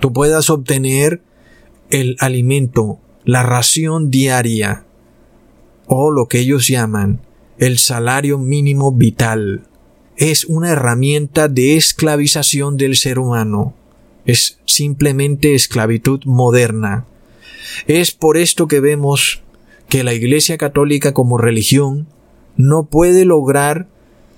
tú 0.00 0.12
puedas 0.12 0.50
obtener 0.50 1.20
el 1.90 2.16
alimento, 2.18 2.98
la 3.24 3.42
ración 3.42 4.10
diaria 4.10 4.84
o 5.86 6.10
lo 6.10 6.26
que 6.26 6.40
ellos 6.40 6.68
llaman 6.68 7.20
el 7.58 7.78
salario 7.78 8.38
mínimo 8.38 8.92
vital. 8.92 9.64
Es 10.16 10.44
una 10.44 10.70
herramienta 10.70 11.48
de 11.48 11.76
esclavización 11.76 12.76
del 12.76 12.96
ser 12.96 13.18
humano. 13.18 13.74
Es 14.24 14.60
simplemente 14.64 15.54
esclavitud 15.54 16.20
moderna. 16.24 17.06
Es 17.86 18.12
por 18.12 18.36
esto 18.36 18.68
que 18.68 18.80
vemos 18.80 19.42
que 19.88 20.04
la 20.04 20.14
Iglesia 20.14 20.58
Católica 20.58 21.12
como 21.14 21.38
religión 21.38 22.06
no 22.58 22.90
puede 22.90 23.24
lograr 23.24 23.88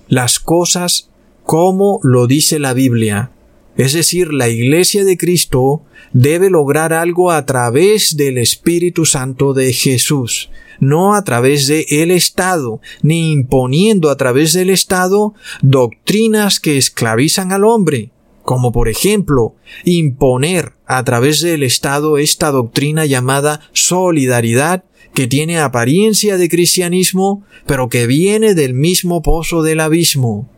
las 0.07 0.39
cosas 0.39 1.09
como 1.43 1.99
lo 2.03 2.27
dice 2.27 2.59
la 2.59 2.73
Biblia. 2.73 3.31
Es 3.75 3.93
decir, 3.93 4.31
la 4.31 4.47
Iglesia 4.47 5.03
de 5.03 5.17
Cristo 5.17 5.81
debe 6.13 6.49
lograr 6.49 6.93
algo 6.93 7.31
a 7.31 7.45
través 7.45 8.15
del 8.15 8.37
Espíritu 8.37 9.05
Santo 9.05 9.53
de 9.53 9.73
Jesús, 9.73 10.49
no 10.79 11.15
a 11.15 11.23
través 11.23 11.67
de 11.67 11.85
el 11.89 12.11
Estado, 12.11 12.79
ni 13.01 13.31
imponiendo 13.31 14.09
a 14.09 14.17
través 14.17 14.53
del 14.53 14.69
Estado 14.69 15.33
doctrinas 15.61 16.59
que 16.59 16.77
esclavizan 16.77 17.51
al 17.51 17.63
hombre, 17.63 18.11
como 18.43 18.71
por 18.71 18.87
ejemplo 18.87 19.55
imponer 19.83 20.73
a 20.85 21.03
través 21.03 21.41
del 21.41 21.63
Estado 21.63 22.17
esta 22.17 22.51
doctrina 22.51 23.05
llamada 23.05 23.61
solidaridad 23.71 24.83
que 25.13 25.27
tiene 25.27 25.59
apariencia 25.59 26.37
de 26.37 26.49
cristianismo, 26.49 27.43
pero 27.65 27.89
que 27.89 28.07
viene 28.07 28.55
del 28.55 28.73
mismo 28.73 29.21
pozo 29.21 29.61
del 29.61 29.79
abismo. 29.79 30.49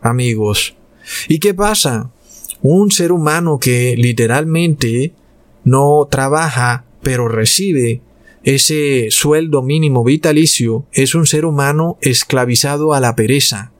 Amigos, 0.00 0.76
¿y 1.28 1.38
qué 1.38 1.54
pasa? 1.54 2.10
Un 2.62 2.90
ser 2.90 3.12
humano 3.12 3.58
que 3.58 3.96
literalmente 3.96 5.12
no 5.64 6.06
trabaja, 6.10 6.84
pero 7.02 7.28
recibe 7.28 8.00
ese 8.46 9.08
sueldo 9.10 9.62
mínimo 9.62 10.04
vitalicio, 10.04 10.86
es 10.92 11.16
un 11.16 11.26
ser 11.26 11.44
humano 11.44 11.98
esclavizado 12.00 12.94
a 12.94 13.00
la 13.00 13.16
pereza. 13.16 13.72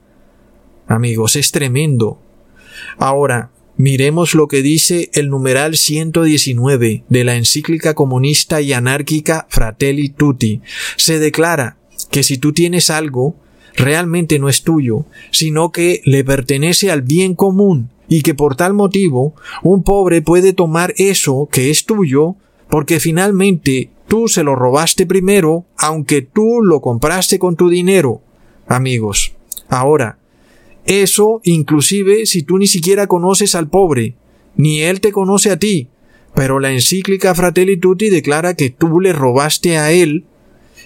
Amigos, 0.87 1.37
es 1.37 1.53
tremendo. 1.53 2.19
Ahora, 2.97 3.51
Miremos 3.77 4.33
lo 4.33 4.47
que 4.47 4.63
dice 4.63 5.11
el 5.13 5.29
numeral 5.29 5.77
119 5.77 7.03
de 7.07 7.23
la 7.23 7.35
encíclica 7.35 7.93
comunista 7.93 8.59
y 8.59 8.73
anárquica 8.73 9.45
Fratelli 9.49 10.09
Tutti. 10.09 10.61
Se 10.95 11.19
declara 11.19 11.77
que 12.09 12.23
si 12.23 12.39
tú 12.39 12.53
tienes 12.53 12.89
algo, 12.89 13.35
realmente 13.75 14.39
no 14.39 14.49
es 14.49 14.63
tuyo, 14.63 15.05
sino 15.29 15.71
que 15.71 16.01
le 16.05 16.23
pertenece 16.23 16.89
al 16.89 17.03
bien 17.03 17.35
común 17.35 17.91
y 18.07 18.23
que 18.23 18.33
por 18.33 18.55
tal 18.55 18.73
motivo 18.73 19.35
un 19.61 19.83
pobre 19.83 20.23
puede 20.23 20.53
tomar 20.53 20.95
eso 20.97 21.47
que 21.51 21.69
es 21.69 21.85
tuyo 21.85 22.35
porque 22.69 22.99
finalmente 22.99 23.91
tú 24.07 24.27
se 24.27 24.41
lo 24.41 24.55
robaste 24.55 25.05
primero 25.05 25.65
aunque 25.77 26.23
tú 26.23 26.61
lo 26.63 26.81
compraste 26.81 27.37
con 27.37 27.55
tu 27.55 27.69
dinero. 27.69 28.23
Amigos, 28.67 29.33
ahora, 29.69 30.17
eso 30.87 31.41
inclusive 31.43 32.25
si 32.25 32.43
tú 32.43 32.57
ni 32.57 32.67
siquiera 32.67 33.07
conoces 33.07 33.55
al 33.55 33.69
pobre, 33.69 34.15
ni 34.55 34.81
él 34.81 35.01
te 35.01 35.11
conoce 35.11 35.51
a 35.51 35.59
ti. 35.59 35.89
Pero 36.33 36.59
la 36.59 36.71
encíclica 36.71 37.35
Fratelli 37.35 37.77
Tutti 37.77 38.09
declara 38.09 38.55
que 38.55 38.69
tú 38.69 38.99
le 38.99 39.13
robaste 39.13 39.77
a 39.77 39.91
él 39.91 40.25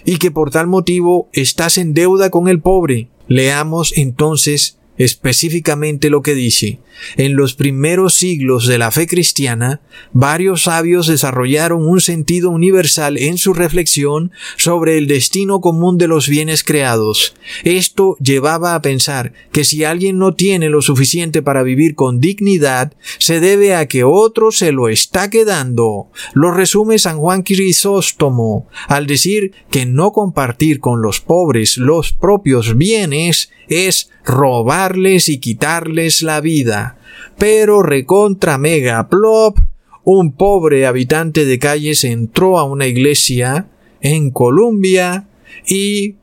y 0.04 0.16
que 0.18 0.30
por 0.30 0.50
tal 0.50 0.66
motivo 0.66 1.28
estás 1.32 1.78
en 1.78 1.94
deuda 1.94 2.30
con 2.30 2.48
el 2.48 2.60
pobre. 2.60 3.08
Leamos 3.28 3.92
entonces 3.96 4.78
específicamente 4.98 6.10
lo 6.10 6.22
que 6.22 6.34
dice. 6.34 6.80
En 7.16 7.34
los 7.34 7.54
primeros 7.54 8.14
siglos 8.14 8.66
de 8.66 8.78
la 8.78 8.90
fe 8.90 9.06
cristiana, 9.06 9.80
varios 10.12 10.64
sabios 10.64 11.06
desarrollaron 11.06 11.86
un 11.86 12.00
sentido 12.00 12.50
universal 12.50 13.16
en 13.18 13.38
su 13.38 13.54
reflexión 13.54 14.32
sobre 14.56 14.98
el 14.98 15.06
destino 15.06 15.60
común 15.60 15.98
de 15.98 16.08
los 16.08 16.28
bienes 16.28 16.62
creados. 16.62 17.34
Esto 17.64 18.16
llevaba 18.20 18.74
a 18.74 18.82
pensar 18.82 19.32
que 19.52 19.64
si 19.64 19.84
alguien 19.84 20.18
no 20.18 20.34
tiene 20.34 20.68
lo 20.68 20.82
suficiente 20.82 21.42
para 21.42 21.62
vivir 21.62 21.94
con 21.94 22.20
dignidad, 22.20 22.92
se 23.18 23.40
debe 23.40 23.74
a 23.74 23.86
que 23.86 24.04
otro 24.04 24.52
se 24.52 24.72
lo 24.72 24.88
está 24.88 25.30
quedando. 25.30 26.10
Lo 26.34 26.52
resume 26.52 26.98
San 26.98 27.18
Juan 27.18 27.42
Crisóstomo 27.42 28.68
al 28.86 29.06
decir 29.06 29.52
que 29.70 29.86
no 29.86 30.12
compartir 30.12 30.80
con 30.80 31.02
los 31.02 31.20
pobres 31.20 31.78
los 31.78 32.12
propios 32.12 32.76
bienes 32.76 33.50
es 33.68 34.10
robarles 34.24 35.28
y 35.28 35.38
quitarles 35.38 36.22
la 36.22 36.40
vida. 36.40 36.96
Pero 37.38 37.82
recontra 37.82 38.58
mega 38.58 39.08
plop, 39.08 39.58
un 40.04 40.32
pobre 40.32 40.86
habitante 40.86 41.44
de 41.44 41.58
calles 41.58 42.04
entró 42.04 42.58
a 42.58 42.64
una 42.64 42.86
iglesia 42.86 43.68
en 44.00 44.30
Colombia 44.30 45.28
y 45.66 46.16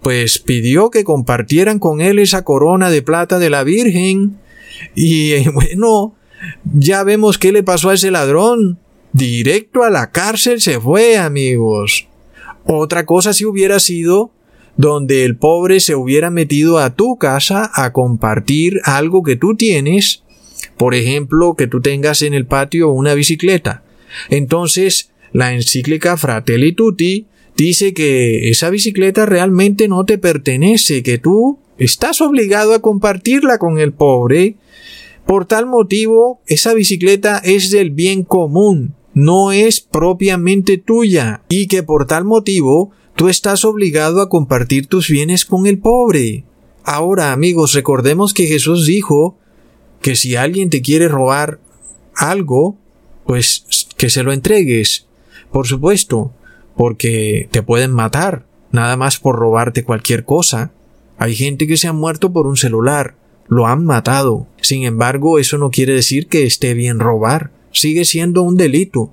pues 0.00 0.38
pidió 0.38 0.90
que 0.90 1.04
compartieran 1.04 1.78
con 1.78 2.00
él 2.00 2.18
esa 2.18 2.44
corona 2.44 2.90
de 2.90 3.02
plata 3.02 3.38
de 3.38 3.50
la 3.50 3.64
Virgen. 3.64 4.38
Y 4.94 5.48
bueno, 5.52 6.14
ya 6.64 7.02
vemos 7.02 7.38
qué 7.38 7.52
le 7.52 7.62
pasó 7.62 7.90
a 7.90 7.94
ese 7.94 8.10
ladrón. 8.10 8.78
Directo 9.12 9.82
a 9.82 9.90
la 9.90 10.10
cárcel 10.10 10.60
se 10.60 10.78
fue, 10.80 11.16
amigos. 11.18 12.06
Otra 12.66 13.06
cosa 13.06 13.32
si 13.32 13.44
hubiera 13.44 13.80
sido 13.80 14.30
donde 14.76 15.24
el 15.24 15.36
pobre 15.36 15.80
se 15.80 15.94
hubiera 15.94 16.30
metido 16.30 16.78
a 16.78 16.94
tu 16.94 17.16
casa 17.16 17.70
a 17.74 17.92
compartir 17.92 18.80
algo 18.84 19.22
que 19.22 19.36
tú 19.36 19.56
tienes, 19.56 20.22
por 20.76 20.94
ejemplo, 20.94 21.54
que 21.54 21.66
tú 21.66 21.80
tengas 21.80 22.22
en 22.22 22.34
el 22.34 22.46
patio 22.46 22.90
una 22.90 23.14
bicicleta. 23.14 23.82
Entonces, 24.30 25.10
la 25.32 25.52
encíclica 25.52 26.16
Fratelli 26.16 26.72
Tutti 26.72 27.26
dice 27.56 27.94
que 27.94 28.50
esa 28.50 28.70
bicicleta 28.70 29.26
realmente 29.26 29.88
no 29.88 30.04
te 30.04 30.18
pertenece, 30.18 31.02
que 31.02 31.18
tú 31.18 31.58
estás 31.78 32.20
obligado 32.20 32.74
a 32.74 32.80
compartirla 32.80 33.58
con 33.58 33.78
el 33.78 33.92
pobre. 33.92 34.56
Por 35.24 35.46
tal 35.46 35.66
motivo, 35.66 36.40
esa 36.46 36.74
bicicleta 36.74 37.38
es 37.38 37.70
del 37.70 37.90
bien 37.90 38.22
común, 38.22 38.94
no 39.14 39.52
es 39.52 39.80
propiamente 39.80 40.78
tuya, 40.78 41.42
y 41.48 41.66
que 41.66 41.82
por 41.82 42.06
tal 42.06 42.24
motivo 42.24 42.92
tú 43.16 43.28
estás 43.28 43.64
obligado 43.64 44.20
a 44.20 44.28
compartir 44.28 44.86
tus 44.86 45.08
bienes 45.08 45.44
con 45.44 45.66
el 45.66 45.78
pobre. 45.78 46.44
Ahora, 46.84 47.32
amigos, 47.32 47.72
recordemos 47.72 48.32
que 48.32 48.46
Jesús 48.46 48.86
dijo 48.86 49.36
que 50.00 50.14
si 50.14 50.36
alguien 50.36 50.70
te 50.70 50.82
quiere 50.82 51.08
robar 51.08 51.58
algo, 52.14 52.76
pues 53.24 53.88
que 53.96 54.10
se 54.10 54.22
lo 54.22 54.32
entregues. 54.32 55.06
Por 55.50 55.66
supuesto, 55.66 56.32
porque 56.76 57.48
te 57.50 57.62
pueden 57.62 57.90
matar, 57.90 58.46
nada 58.70 58.96
más 58.96 59.18
por 59.18 59.36
robarte 59.36 59.82
cualquier 59.82 60.24
cosa. 60.24 60.72
Hay 61.18 61.34
gente 61.34 61.66
que 61.66 61.78
se 61.78 61.88
ha 61.88 61.94
muerto 61.94 62.32
por 62.32 62.46
un 62.46 62.58
celular, 62.58 63.16
lo 63.48 63.66
han 63.66 63.84
matado. 63.84 64.46
Sin 64.60 64.84
embargo, 64.84 65.38
eso 65.38 65.56
no 65.56 65.70
quiere 65.70 65.94
decir 65.94 66.28
que 66.28 66.44
esté 66.44 66.74
bien 66.74 67.00
robar, 67.00 67.50
sigue 67.72 68.04
siendo 68.04 68.42
un 68.42 68.56
delito. 68.56 69.10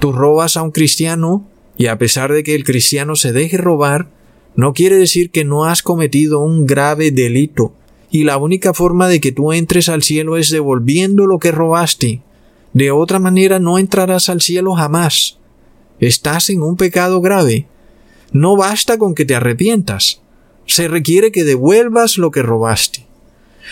Tú 0.00 0.12
robas 0.12 0.56
a 0.56 0.62
un 0.62 0.72
cristiano 0.72 1.46
y 1.80 1.86
a 1.86 1.96
pesar 1.96 2.30
de 2.32 2.42
que 2.42 2.54
el 2.54 2.64
cristiano 2.64 3.16
se 3.16 3.32
deje 3.32 3.56
robar, 3.56 4.10
no 4.54 4.74
quiere 4.74 4.96
decir 4.96 5.30
que 5.30 5.44
no 5.44 5.64
has 5.64 5.82
cometido 5.82 6.40
un 6.40 6.66
grave 6.66 7.10
delito. 7.10 7.72
Y 8.10 8.24
la 8.24 8.36
única 8.36 8.74
forma 8.74 9.08
de 9.08 9.18
que 9.18 9.32
tú 9.32 9.52
entres 9.52 9.88
al 9.88 10.02
cielo 10.02 10.36
es 10.36 10.50
devolviendo 10.50 11.26
lo 11.26 11.38
que 11.38 11.52
robaste. 11.52 12.20
De 12.74 12.90
otra 12.90 13.18
manera 13.18 13.60
no 13.60 13.78
entrarás 13.78 14.28
al 14.28 14.42
cielo 14.42 14.74
jamás. 14.74 15.38
Estás 16.00 16.50
en 16.50 16.60
un 16.60 16.76
pecado 16.76 17.22
grave. 17.22 17.66
No 18.30 18.56
basta 18.56 18.98
con 18.98 19.14
que 19.14 19.24
te 19.24 19.34
arrepientas 19.34 20.20
se 20.66 20.86
requiere 20.86 21.32
que 21.32 21.42
devuelvas 21.42 22.16
lo 22.16 22.30
que 22.30 22.42
robaste. 22.42 23.06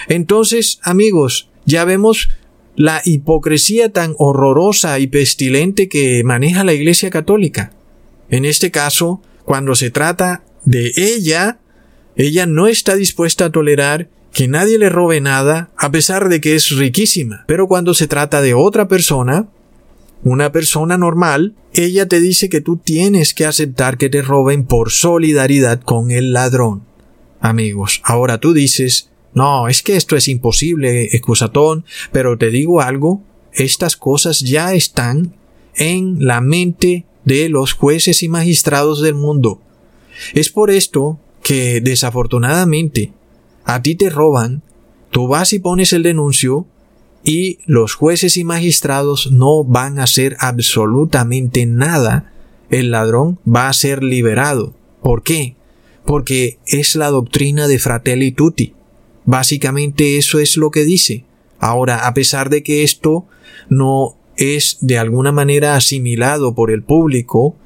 Entonces, 0.09 0.81
amigos, 0.83 1.49
ya 1.65 1.85
vemos 1.85 2.31
la 2.75 3.03
hipocresía 3.05 3.93
tan 3.93 4.15
horrorosa 4.19 4.99
y 4.99 5.07
pestilente 5.07 5.89
que 5.89 6.25
maneja 6.25 6.65
la 6.65 6.73
Iglesia 6.73 7.11
Católica. 7.11 7.73
En 8.31 8.45
este 8.45 8.71
caso, 8.71 9.23
cuando 9.45 9.75
se 9.75 9.91
trata 9.91 10.45
de 10.65 10.93
ella, 10.97 11.59
ella 12.17 12.47
no 12.47 12.67
está 12.67 12.95
dispuesta 12.95 13.47
a 13.47 13.53
tolerar 13.53 14.11
que 14.33 14.49
nadie 14.49 14.79
le 14.79 14.89
robe 14.89 15.21
nada, 15.21 15.71
a 15.77 15.91
pesar 15.91 16.29
de 16.29 16.41
que 16.41 16.55
es 16.55 16.71
riquísima. 16.71 17.45
Pero 17.47 17.67
cuando 17.67 17.95
se 17.95 18.07
trata 18.07 18.43
de 18.43 18.55
otra 18.55 18.89
persona, 18.89 19.49
una 20.23 20.53
persona 20.53 20.99
normal, 20.99 21.55
ella 21.73 22.07
te 22.07 22.21
dice 22.21 22.49
que 22.49 22.61
tú 22.61 22.77
tienes 22.77 23.35
que 23.35 23.47
aceptar 23.47 23.97
que 23.97 24.11
te 24.11 24.23
roben 24.23 24.65
por 24.65 24.91
solidaridad 24.91 25.81
con 25.81 26.11
el 26.11 26.33
ladrón 26.33 26.89
amigos. 27.41 28.01
Ahora 28.05 28.39
tú 28.39 28.53
dices, 28.53 29.11
no, 29.35 29.69
es 29.69 29.83
que 29.83 29.97
esto 29.97 30.17
es 30.17 30.29
imposible, 30.29 31.05
excusatón, 31.13 31.85
pero 32.13 32.37
te 32.39 32.51
digo 32.51 32.81
algo, 32.81 33.23
estas 33.53 33.97
cosas 33.97 34.41
ya 34.41 34.75
están 34.75 35.35
en 35.75 36.25
la 36.27 36.41
mente 36.41 37.05
de 37.29 37.49
los 37.49 37.75
jueces 37.75 38.23
y 38.23 38.29
magistrados 38.29 39.01
del 39.01 39.15
mundo. 39.15 39.61
Es 40.35 40.51
por 40.51 40.71
esto 40.71 41.19
que 41.43 41.81
desafortunadamente 41.81 43.13
a 43.65 43.83
ti 43.83 43.95
te 43.95 44.11
roban, 44.11 44.63
tú 45.11 45.29
vas 45.29 45.53
y 45.53 45.59
pones 45.59 45.93
el 45.93 46.03
denuncio 46.03 46.67
y 47.23 47.59
los 47.67 47.95
jueces 47.95 48.37
y 48.37 48.45
magistrados 48.45 49.31
no 49.31 49.65
van 49.65 49.99
a 49.99 50.05
hacer 50.05 50.37
absolutamente 50.41 51.67
nada. 51.67 52.33
El 52.71 52.91
ladrón 52.91 53.39
va 53.47 53.69
a 53.69 53.73
ser 53.73 54.03
liberado. 54.03 54.75
¿Por 55.03 55.23
qué? 55.23 55.57
porque 56.09 56.59
es 56.65 56.97
la 56.97 57.11
doctrina 57.11 57.69
de 57.69 57.79
Fratelli 57.79 58.33
Tutti. 58.33 58.73
Básicamente 59.27 60.17
eso 60.17 60.39
es 60.39 60.57
lo 60.57 60.71
que 60.71 60.85
dice. 60.85 61.27
Ahora, 61.59 62.07
a 62.07 62.15
pesar 62.15 62.49
de 62.49 62.63
que 62.63 62.83
esto 62.83 63.27
no 63.69 64.17
es 64.39 64.79
de 64.81 64.99
alguna 64.99 65.33
manera 65.33 65.75
asimilado 65.75 66.55
por 66.55 66.71
el 66.71 66.83
público, 66.83 67.57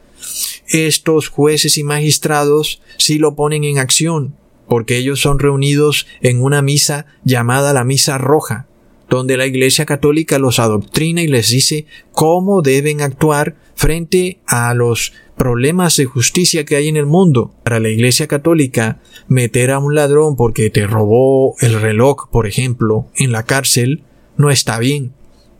estos 0.68 1.28
jueces 1.28 1.78
y 1.78 1.84
magistrados 1.84 2.80
sí 2.96 3.18
lo 3.18 3.36
ponen 3.36 3.64
en 3.64 3.78
acción, 3.78 4.34
porque 4.68 4.96
ellos 4.96 5.20
son 5.20 5.38
reunidos 5.38 6.06
en 6.22 6.42
una 6.42 6.62
misa 6.62 7.06
llamada 7.24 7.72
la 7.72 7.84
Misa 7.84 8.18
Roja, 8.18 8.66
donde 9.08 9.36
la 9.36 9.46
Iglesia 9.46 9.84
Católica 9.84 10.38
los 10.38 10.58
adoctrina 10.58 11.22
y 11.22 11.26
les 11.26 11.50
dice 11.50 11.86
cómo 12.12 12.62
deben 12.62 13.02
actuar 13.02 13.56
frente 13.74 14.40
a 14.46 14.72
los 14.72 15.12
problemas 15.36 15.96
de 15.96 16.06
justicia 16.06 16.64
que 16.64 16.76
hay 16.76 16.88
en 16.88 16.96
el 16.96 17.06
mundo. 17.06 17.52
Para 17.64 17.80
la 17.80 17.90
Iglesia 17.90 18.26
Católica, 18.26 19.00
meter 19.28 19.70
a 19.72 19.78
un 19.78 19.94
ladrón 19.94 20.36
porque 20.36 20.70
te 20.70 20.86
robó 20.86 21.56
el 21.60 21.80
reloj, 21.80 22.30
por 22.30 22.46
ejemplo, 22.46 23.08
en 23.16 23.32
la 23.32 23.42
cárcel, 23.42 24.04
no 24.36 24.50
está 24.50 24.78
bien. 24.78 25.12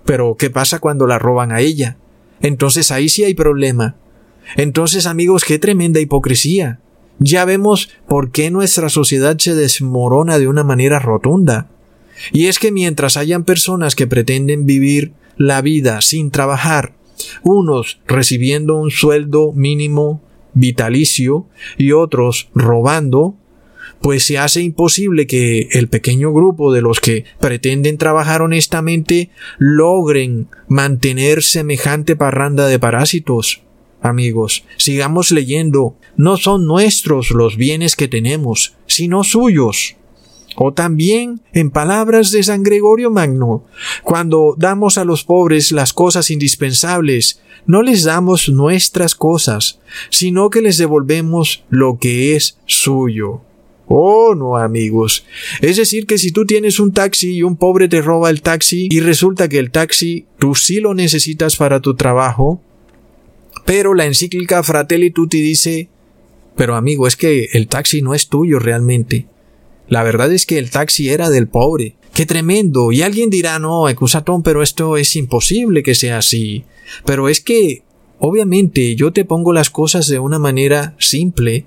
Pero, 0.05 0.37
¿qué 0.37 0.51
pasa 0.51 0.79
cuando 0.79 1.07
la 1.07 1.19
roban 1.19 1.53
a 1.53 1.61
ella? 1.61 1.97
Entonces 2.41 2.91
ahí 2.91 3.09
sí 3.09 3.25
hay 3.25 3.35
problema. 3.35 3.97
Entonces, 4.57 5.07
amigos, 5.07 5.45
qué 5.45 5.59
tremenda 5.59 6.01
hipocresía. 6.01 6.81
Ya 7.19 7.45
vemos 7.45 7.91
por 8.09 8.33
qué 8.33 8.51
nuestra 8.51 8.88
sociedad 8.88 9.38
se 9.38 9.55
desmorona 9.55 10.38
de 10.38 10.49
una 10.49 10.65
manera 10.65 10.99
rotunda. 10.99 11.69
Y 12.33 12.47
es 12.47 12.59
que 12.59 12.73
mientras 12.73 13.17
hayan 13.17 13.45
personas 13.45 13.95
que 13.95 14.07
pretenden 14.07 14.67
vivir 14.67 15.12
la 15.37 15.61
vida 15.62 16.01
sin 16.01 16.31
trabajar, 16.31 16.95
unos 17.43 18.01
recibiendo 18.07 18.77
un 18.77 18.91
sueldo 18.91 19.53
mínimo 19.53 20.21
vitalicio 20.55 21.47
y 21.79 21.93
otros 21.93 22.51
robando, 22.55 23.37
pues 24.03 24.25
se 24.25 24.38
hace 24.38 24.61
imposible 24.62 25.27
que 25.27 25.69
el 25.73 25.88
pequeño 25.88 26.33
grupo 26.33 26.73
de 26.73 26.83
los 26.83 27.01
que 27.01 27.25
pretenden 27.41 27.99
trabajar 27.99 28.43
honestamente 28.43 29.31
logren 29.59 30.49
mantener 30.69 31.43
semejante 31.43 32.17
parranda 32.17 32.67
de 32.67 32.79
parásitos. 32.79 33.62
Amigos, 34.01 34.65
sigamos 34.77 35.31
leyendo. 35.31 35.97
No 36.17 36.37
son 36.37 36.67
nuestros 36.67 37.31
los 37.31 37.57
bienes 37.57 37.95
que 37.95 38.09
tenemos, 38.09 38.75
sino 38.87 39.23
suyos. 39.23 39.97
O 40.57 40.73
también, 40.73 41.41
en 41.53 41.71
palabras 41.71 42.31
de 42.31 42.43
San 42.43 42.62
Gregorio 42.62 43.11
Magno, 43.11 43.65
cuando 44.03 44.55
damos 44.59 44.99
a 44.99 45.05
los 45.05 45.25
pobres 45.25 45.73
las 45.73 45.93
cosas 45.93 46.31
indispensables, 46.31 47.41
no 47.65 47.83
les 47.83 48.05
damos 48.05 48.49
nuestras 48.49 49.15
cosas, 49.15 49.79
sino 50.11 50.51
que 50.51 50.61
les 50.61 50.79
devolvemos 50.79 51.65
lo 51.71 51.99
que 51.99 52.35
es 52.35 52.59
suyo. 52.67 53.43
Oh, 53.87 54.35
no, 54.35 54.57
amigos. 54.57 55.25
Es 55.61 55.77
decir, 55.77 56.07
que 56.07 56.18
si 56.18 56.33
tú 56.33 56.47
tienes 56.47 56.81
un 56.81 56.92
taxi 56.92 57.35
y 57.35 57.42
un 57.42 57.57
pobre 57.57 57.88
te 57.88 58.01
roba 58.01 58.31
el 58.31 58.42
taxi 58.42 58.88
y 58.90 59.01
resulta 59.01 59.49
que 59.49 59.59
el 59.59 59.71
taxi 59.71 60.27
tú 60.38 60.55
sí 60.55 60.81
lo 60.81 60.95
necesitas 60.95 61.57
para 61.57 61.81
tu 61.81 61.95
trabajo, 61.95 62.62
pero 63.64 63.95
la 63.95 64.07
encíclica 64.07 64.62
Fratelli 64.62 65.11
Tutti 65.11 65.40
dice, 65.40 65.88
pero 66.57 66.77
amigo, 66.77 67.07
es 67.07 67.16
que 67.16 67.49
el 67.53 67.68
taxi 67.68 68.03
no 68.03 68.14
es 68.14 68.29
tuyo 68.29 68.59
realmente. 68.59 69.27
La 69.88 70.03
verdad 70.03 70.33
es 70.33 70.47
que 70.47 70.59
el 70.59 70.71
taxi 70.71 71.11
era 71.11 71.29
del 71.29 71.49
pobre. 71.49 71.97
¡Qué 72.14 72.27
tremendo! 72.27 72.92
Y 72.92 73.03
alguien 73.03 73.31
dirá, 73.31 73.59
no, 73.59 73.88
Ecusatón, 73.88 74.42
pero 74.42 74.62
esto 74.62 74.97
es 74.97 75.16
imposible 75.16 75.83
que 75.83 75.95
sea 75.95 76.18
así. 76.18 76.64
Pero 77.05 77.29
es 77.29 77.40
que, 77.40 77.83
obviamente, 78.18 78.95
yo 78.97 79.12
te 79.12 79.25
pongo 79.25 79.53
las 79.53 79.71
cosas 79.71 80.09
de 80.09 80.18
una 80.18 80.38
manera 80.38 80.95
simple, 80.99 81.66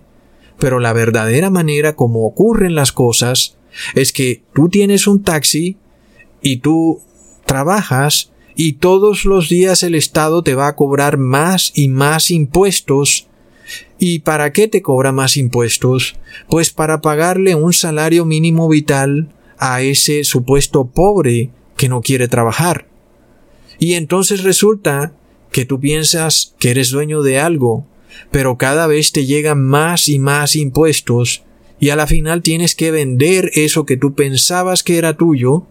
pero 0.59 0.79
la 0.79 0.93
verdadera 0.93 1.49
manera 1.49 1.95
como 1.95 2.25
ocurren 2.25 2.75
las 2.75 2.91
cosas 2.91 3.57
es 3.93 4.11
que 4.11 4.43
tú 4.53 4.69
tienes 4.69 5.07
un 5.07 5.23
taxi 5.23 5.77
y 6.41 6.57
tú 6.57 7.01
trabajas 7.45 8.31
y 8.55 8.73
todos 8.73 9.25
los 9.25 9.49
días 9.49 9.83
el 9.83 9.95
Estado 9.95 10.43
te 10.43 10.55
va 10.55 10.67
a 10.67 10.75
cobrar 10.75 11.17
más 11.17 11.71
y 11.75 11.89
más 11.89 12.31
impuestos 12.31 13.27
¿Y 13.97 14.19
para 14.19 14.51
qué 14.51 14.67
te 14.67 14.81
cobra 14.81 15.11
más 15.11 15.37
impuestos? 15.37 16.15
Pues 16.49 16.69
para 16.69 17.01
pagarle 17.01 17.55
un 17.55 17.73
salario 17.73 18.25
mínimo 18.25 18.67
vital 18.67 19.29
a 19.57 19.81
ese 19.81 20.23
supuesto 20.23 20.85
pobre 20.85 21.49
que 21.77 21.89
no 21.89 22.01
quiere 22.01 22.27
trabajar. 22.27 22.87
Y 23.79 23.93
entonces 23.93 24.43
resulta 24.43 25.13
que 25.51 25.65
tú 25.65 25.79
piensas 25.79 26.55
que 26.59 26.71
eres 26.71 26.89
dueño 26.89 27.21
de 27.21 27.39
algo, 27.39 27.85
pero 28.31 28.57
cada 28.57 28.87
vez 28.87 29.11
te 29.11 29.25
llegan 29.25 29.63
más 29.63 30.09
y 30.09 30.19
más 30.19 30.55
impuestos 30.55 31.43
y 31.79 31.89
a 31.89 31.95
la 31.95 32.07
final 32.07 32.41
tienes 32.41 32.75
que 32.75 32.91
vender 32.91 33.51
eso 33.53 33.85
que 33.85 33.97
tú 33.97 34.13
pensabas 34.13 34.83
que 34.83 34.97
era 34.97 35.17
tuyo 35.17 35.67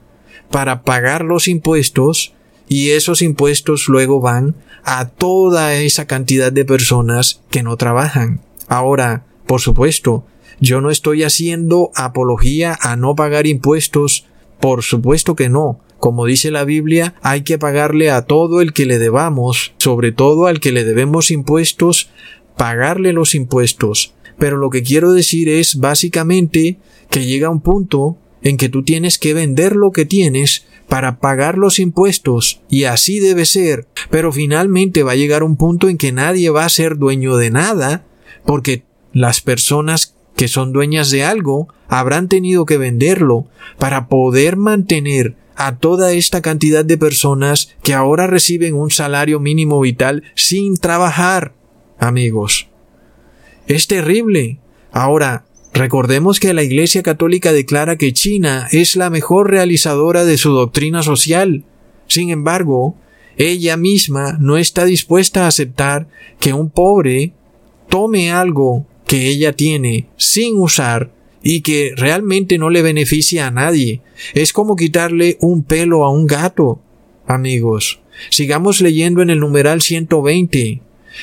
para 0.50 0.82
pagar 0.82 1.24
los 1.24 1.48
impuestos 1.48 2.34
y 2.68 2.90
esos 2.90 3.22
impuestos 3.22 3.88
luego 3.88 4.20
van 4.20 4.54
a 4.84 5.08
toda 5.08 5.74
esa 5.74 6.06
cantidad 6.06 6.52
de 6.52 6.64
personas 6.64 7.42
que 7.50 7.62
no 7.62 7.76
trabajan. 7.76 8.40
Ahora, 8.68 9.24
por 9.46 9.60
supuesto, 9.60 10.24
yo 10.60 10.80
no 10.80 10.90
estoy 10.90 11.24
haciendo 11.24 11.90
apología 11.94 12.78
a 12.80 12.96
no 12.96 13.14
pagar 13.14 13.46
impuestos, 13.46 14.26
por 14.60 14.82
supuesto 14.82 15.34
que 15.34 15.48
no. 15.48 15.80
Como 16.04 16.26
dice 16.26 16.50
la 16.50 16.66
Biblia, 16.66 17.14
hay 17.22 17.44
que 17.44 17.56
pagarle 17.56 18.10
a 18.10 18.26
todo 18.26 18.60
el 18.60 18.74
que 18.74 18.84
le 18.84 18.98
debamos, 18.98 19.72
sobre 19.78 20.12
todo 20.12 20.48
al 20.48 20.60
que 20.60 20.70
le 20.70 20.84
debemos 20.84 21.30
impuestos, 21.30 22.10
pagarle 22.58 23.14
los 23.14 23.34
impuestos. 23.34 24.12
Pero 24.38 24.58
lo 24.58 24.68
que 24.68 24.82
quiero 24.82 25.14
decir 25.14 25.48
es 25.48 25.76
básicamente 25.76 26.76
que 27.08 27.24
llega 27.24 27.48
un 27.48 27.62
punto 27.62 28.18
en 28.42 28.58
que 28.58 28.68
tú 28.68 28.82
tienes 28.82 29.16
que 29.16 29.32
vender 29.32 29.76
lo 29.76 29.92
que 29.92 30.04
tienes 30.04 30.66
para 30.90 31.20
pagar 31.20 31.56
los 31.56 31.78
impuestos, 31.78 32.60
y 32.68 32.84
así 32.84 33.18
debe 33.18 33.46
ser, 33.46 33.86
pero 34.10 34.30
finalmente 34.30 35.04
va 35.04 35.12
a 35.12 35.16
llegar 35.16 35.42
un 35.42 35.56
punto 35.56 35.88
en 35.88 35.96
que 35.96 36.12
nadie 36.12 36.50
va 36.50 36.66
a 36.66 36.68
ser 36.68 36.98
dueño 36.98 37.38
de 37.38 37.48
nada, 37.48 38.04
porque 38.44 38.82
las 39.14 39.40
personas 39.40 40.14
que 40.36 40.48
son 40.48 40.74
dueñas 40.74 41.10
de 41.10 41.24
algo 41.24 41.68
habrán 41.88 42.28
tenido 42.28 42.66
que 42.66 42.76
venderlo 42.76 43.46
para 43.78 44.08
poder 44.08 44.58
mantener 44.58 45.42
a 45.56 45.76
toda 45.76 46.12
esta 46.12 46.42
cantidad 46.42 46.84
de 46.84 46.98
personas 46.98 47.74
que 47.82 47.94
ahora 47.94 48.26
reciben 48.26 48.74
un 48.74 48.90
salario 48.90 49.40
mínimo 49.40 49.80
vital 49.80 50.24
sin 50.34 50.76
trabajar. 50.76 51.54
Amigos, 51.98 52.68
es 53.66 53.86
terrible. 53.86 54.58
Ahora, 54.92 55.44
recordemos 55.72 56.40
que 56.40 56.54
la 56.54 56.62
Iglesia 56.62 57.02
Católica 57.02 57.52
declara 57.52 57.96
que 57.96 58.12
China 58.12 58.68
es 58.70 58.96
la 58.96 59.10
mejor 59.10 59.50
realizadora 59.50 60.24
de 60.24 60.38
su 60.38 60.52
doctrina 60.52 61.02
social. 61.02 61.64
Sin 62.06 62.30
embargo, 62.30 62.96
ella 63.36 63.76
misma 63.76 64.36
no 64.40 64.56
está 64.56 64.84
dispuesta 64.84 65.44
a 65.44 65.48
aceptar 65.48 66.08
que 66.38 66.52
un 66.52 66.70
pobre 66.70 67.32
tome 67.88 68.30
algo 68.32 68.86
que 69.06 69.28
ella 69.28 69.52
tiene 69.52 70.08
sin 70.16 70.56
usar 70.56 71.12
y 71.44 71.60
que 71.60 71.92
realmente 71.96 72.58
no 72.58 72.70
le 72.70 72.82
beneficia 72.82 73.46
a 73.46 73.50
nadie. 73.52 74.00
Es 74.32 74.52
como 74.52 74.74
quitarle 74.74 75.36
un 75.40 75.62
pelo 75.62 76.04
a 76.04 76.10
un 76.10 76.26
gato. 76.26 76.80
Amigos, 77.26 78.00
sigamos 78.30 78.80
leyendo 78.80 79.22
en 79.22 79.30
el 79.30 79.38
numeral 79.38 79.82
120. 79.82 80.80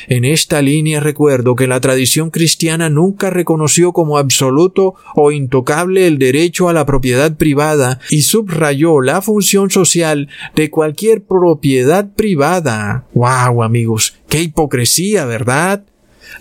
En 0.07 0.23
esta 0.23 0.61
línea 0.61 0.99
recuerdo 0.99 1.55
que 1.55 1.67
la 1.67 1.81
tradición 1.81 2.29
cristiana 2.29 2.89
nunca 2.89 3.29
reconoció 3.29 3.91
como 3.91 4.17
absoluto 4.17 4.95
o 5.15 5.31
intocable 5.31 6.07
el 6.07 6.17
derecho 6.17 6.69
a 6.69 6.73
la 6.73 6.85
propiedad 6.85 7.35
privada 7.35 7.99
y 8.09 8.21
subrayó 8.21 9.01
la 9.01 9.21
función 9.21 9.69
social 9.69 10.29
de 10.55 10.69
cualquier 10.69 11.23
propiedad 11.23 12.09
privada. 12.13 13.05
¡Wow, 13.13 13.63
amigos! 13.63 14.15
¡Qué 14.29 14.41
hipocresía, 14.41 15.25
¿verdad? 15.25 15.83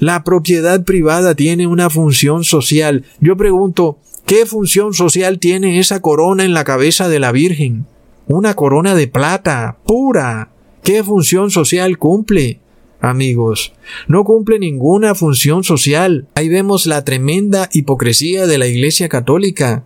La 0.00 0.24
propiedad 0.24 0.82
privada 0.82 1.34
tiene 1.34 1.66
una 1.66 1.90
función 1.90 2.42
social. 2.42 3.04
Yo 3.20 3.36
pregunto, 3.36 3.98
¿qué 4.24 4.46
función 4.46 4.94
social 4.94 5.38
tiene 5.38 5.78
esa 5.78 6.00
corona 6.00 6.46
en 6.46 6.54
la 6.54 6.64
cabeza 6.64 7.10
de 7.10 7.20
la 7.20 7.32
Virgen? 7.32 7.84
Una 8.26 8.54
corona 8.54 8.94
de 8.94 9.08
plata, 9.08 9.76
pura. 9.84 10.52
¿Qué 10.82 11.04
función 11.04 11.50
social 11.50 11.98
cumple? 11.98 12.60
Amigos, 13.02 13.74
no 14.08 14.24
cumple 14.24 14.58
ninguna 14.58 15.14
función 15.14 15.64
social. 15.64 16.28
Ahí 16.34 16.48
vemos 16.48 16.86
la 16.86 17.04
tremenda 17.04 17.68
hipocresía 17.70 18.46
de 18.46 18.56
la 18.56 18.68
Iglesia 18.68 19.10
Católica. 19.10 19.84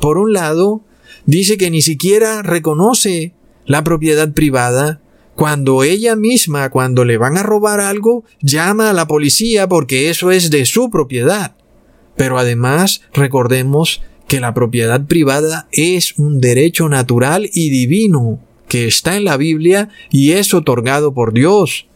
Por 0.00 0.18
un 0.18 0.32
lado, 0.32 0.80
dice 1.24 1.56
que 1.56 1.70
ni 1.70 1.82
siquiera 1.82 2.42
reconoce 2.42 3.32
la 3.64 3.84
propiedad 3.84 4.32
privada, 4.32 5.00
cuando 5.34 5.82
ella 5.82 6.16
misma, 6.16 6.70
cuando 6.70 7.04
le 7.04 7.16
van 7.16 7.38
a 7.38 7.42
robar 7.42 7.80
algo, 7.80 8.24
llama 8.40 8.90
a 8.90 8.92
la 8.92 9.06
policía 9.06 9.68
porque 9.68 10.10
eso 10.10 10.30
es 10.30 10.50
de 10.50 10.66
su 10.66 10.90
propiedad. 10.90 11.54
Pero 12.16 12.38
además, 12.38 13.02
recordemos 13.14 14.02
que 14.28 14.40
la 14.40 14.54
propiedad 14.54 15.04
privada 15.06 15.68
es 15.72 16.18
un 16.18 16.40
derecho 16.40 16.88
natural 16.88 17.48
y 17.52 17.70
divino 17.70 18.40
que 18.68 18.86
está 18.86 19.16
en 19.16 19.24
la 19.24 19.36
Biblia 19.36 19.90
y 20.10 20.32
es 20.32 20.54
otorgado 20.54 21.12
por 21.12 21.32
Dios. 21.32 21.86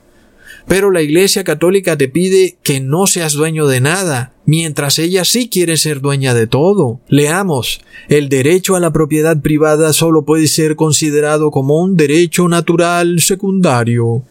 Pero 0.68 0.90
la 0.90 1.00
Iglesia 1.00 1.44
Católica 1.44 1.96
te 1.96 2.08
pide 2.08 2.58
que 2.64 2.80
no 2.80 3.06
seas 3.06 3.34
dueño 3.34 3.68
de 3.68 3.80
nada, 3.80 4.34
mientras 4.46 4.98
ella 4.98 5.24
sí 5.24 5.48
quiere 5.48 5.76
ser 5.76 6.00
dueña 6.00 6.34
de 6.34 6.48
todo. 6.48 7.00
Leamos, 7.08 7.80
el 8.08 8.28
derecho 8.28 8.74
a 8.74 8.80
la 8.80 8.92
propiedad 8.92 9.40
privada 9.40 9.92
solo 9.92 10.24
puede 10.24 10.48
ser 10.48 10.74
considerado 10.74 11.52
como 11.52 11.80
un 11.80 11.96
derecho 11.96 12.48
natural 12.48 13.20
secundario 13.20 14.24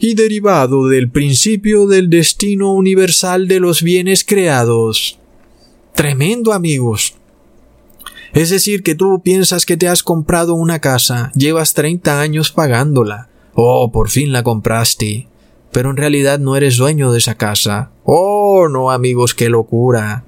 y 0.00 0.14
derivado 0.14 0.86
del 0.88 1.10
principio 1.10 1.86
del 1.86 2.10
destino 2.10 2.74
universal 2.74 3.48
de 3.48 3.60
los 3.60 3.82
bienes 3.82 4.22
creados. 4.22 5.18
Tremendo 5.94 6.52
amigos. 6.52 7.14
Es 8.34 8.50
decir, 8.50 8.82
que 8.82 8.94
tú 8.94 9.22
piensas 9.22 9.64
que 9.64 9.78
te 9.78 9.88
has 9.88 10.02
comprado 10.02 10.54
una 10.54 10.78
casa, 10.78 11.32
llevas 11.34 11.72
30 11.72 12.20
años 12.20 12.52
pagándola. 12.52 13.28
Oh, 13.54 13.90
por 13.90 14.10
fin 14.10 14.30
la 14.30 14.42
compraste 14.42 15.29
pero 15.72 15.90
en 15.90 15.96
realidad 15.96 16.38
no 16.38 16.56
eres 16.56 16.76
dueño 16.76 17.12
de 17.12 17.18
esa 17.18 17.36
casa. 17.36 17.90
Oh, 18.04 18.68
no, 18.68 18.90
amigos, 18.90 19.34
qué 19.34 19.48
locura. 19.48 20.24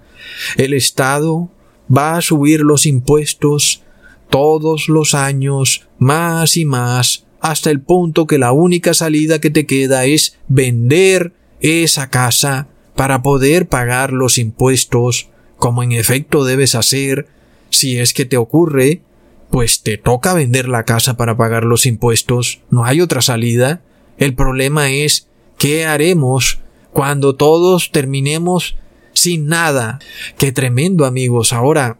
El 0.57 0.75
Estado 0.75 1.51
va 1.95 2.17
a 2.17 2.23
subir 2.23 2.61
los 2.61 2.87
impuestos 2.87 3.83
todos 4.31 4.89
los 4.89 5.15
años, 5.15 5.89
más 5.99 6.57
y 6.57 6.65
más, 6.65 7.27
hasta 7.41 7.71
el 7.71 7.81
punto 7.81 8.27
que 8.27 8.39
la 8.39 8.53
única 8.53 8.95
salida 8.95 9.41
que 9.41 9.51
te 9.51 9.67
queda 9.67 10.07
es 10.07 10.39
vender 10.49 11.33
esa 11.61 12.09
casa 12.09 12.69
para 12.95 13.23
poder 13.23 13.69
pagar 13.69 14.13
los 14.13 14.39
impuestos, 14.39 15.29
como 15.57 15.83
en 15.83 15.93
efecto 15.93 16.45
debes 16.45 16.75
hacer, 16.75 17.29
si 17.69 17.99
es 17.99 18.15
que 18.15 18.25
te 18.25 18.37
ocurre, 18.37 19.03
pues 19.51 19.83
te 19.83 19.99
toca 19.99 20.35
vender 20.35 20.69
la 20.69 20.85
casa 20.85 21.17
para 21.17 21.37
pagar 21.37 21.65
los 21.65 21.85
impuestos, 21.85 22.61
no 22.71 22.85
hay 22.85 23.01
otra 23.01 23.21
salida. 23.21 23.83
El 24.19 24.35
problema 24.35 24.91
es 24.91 25.29
¿Qué 25.62 25.85
haremos 25.85 26.59
cuando 26.92 27.37
todos 27.37 27.92
terminemos 27.92 28.75
sin 29.12 29.46
nada? 29.46 30.01
Qué 30.37 30.51
tremendo 30.51 31.05
amigos. 31.05 31.53
Ahora, 31.53 31.98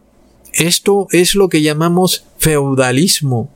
esto 0.51 1.07
es 1.11 1.33
lo 1.33 1.47
que 1.47 1.61
llamamos 1.61 2.25
feudalismo. 2.39 3.53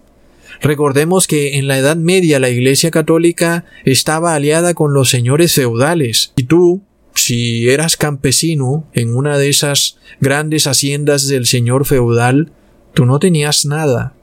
Recordemos 0.62 1.28
que 1.28 1.58
en 1.58 1.68
la 1.68 1.78
Edad 1.78 1.98
Media 1.98 2.40
la 2.40 2.48
Iglesia 2.48 2.90
Católica 2.90 3.66
estaba 3.84 4.34
aliada 4.34 4.74
con 4.74 4.94
los 4.94 5.10
señores 5.10 5.54
feudales. 5.54 6.32
Y 6.38 6.44
tú, 6.44 6.82
si 7.14 7.68
eras 7.68 7.98
campesino 7.98 8.86
en 8.94 9.14
una 9.14 9.38
de 9.38 9.50
esas 9.50 9.98
grandes 10.22 10.68
haciendas 10.68 11.28
del 11.28 11.46
señor 11.46 11.86
feudal, 11.86 12.54
tú 12.94 13.06
no 13.06 13.20
tenías 13.20 13.66
nada. 13.66 14.14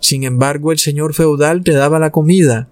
Sin 0.00 0.24
embargo, 0.24 0.70
el 0.70 0.78
señor 0.78 1.14
feudal 1.14 1.64
te 1.64 1.72
daba 1.72 1.98
la 1.98 2.10
comida, 2.10 2.68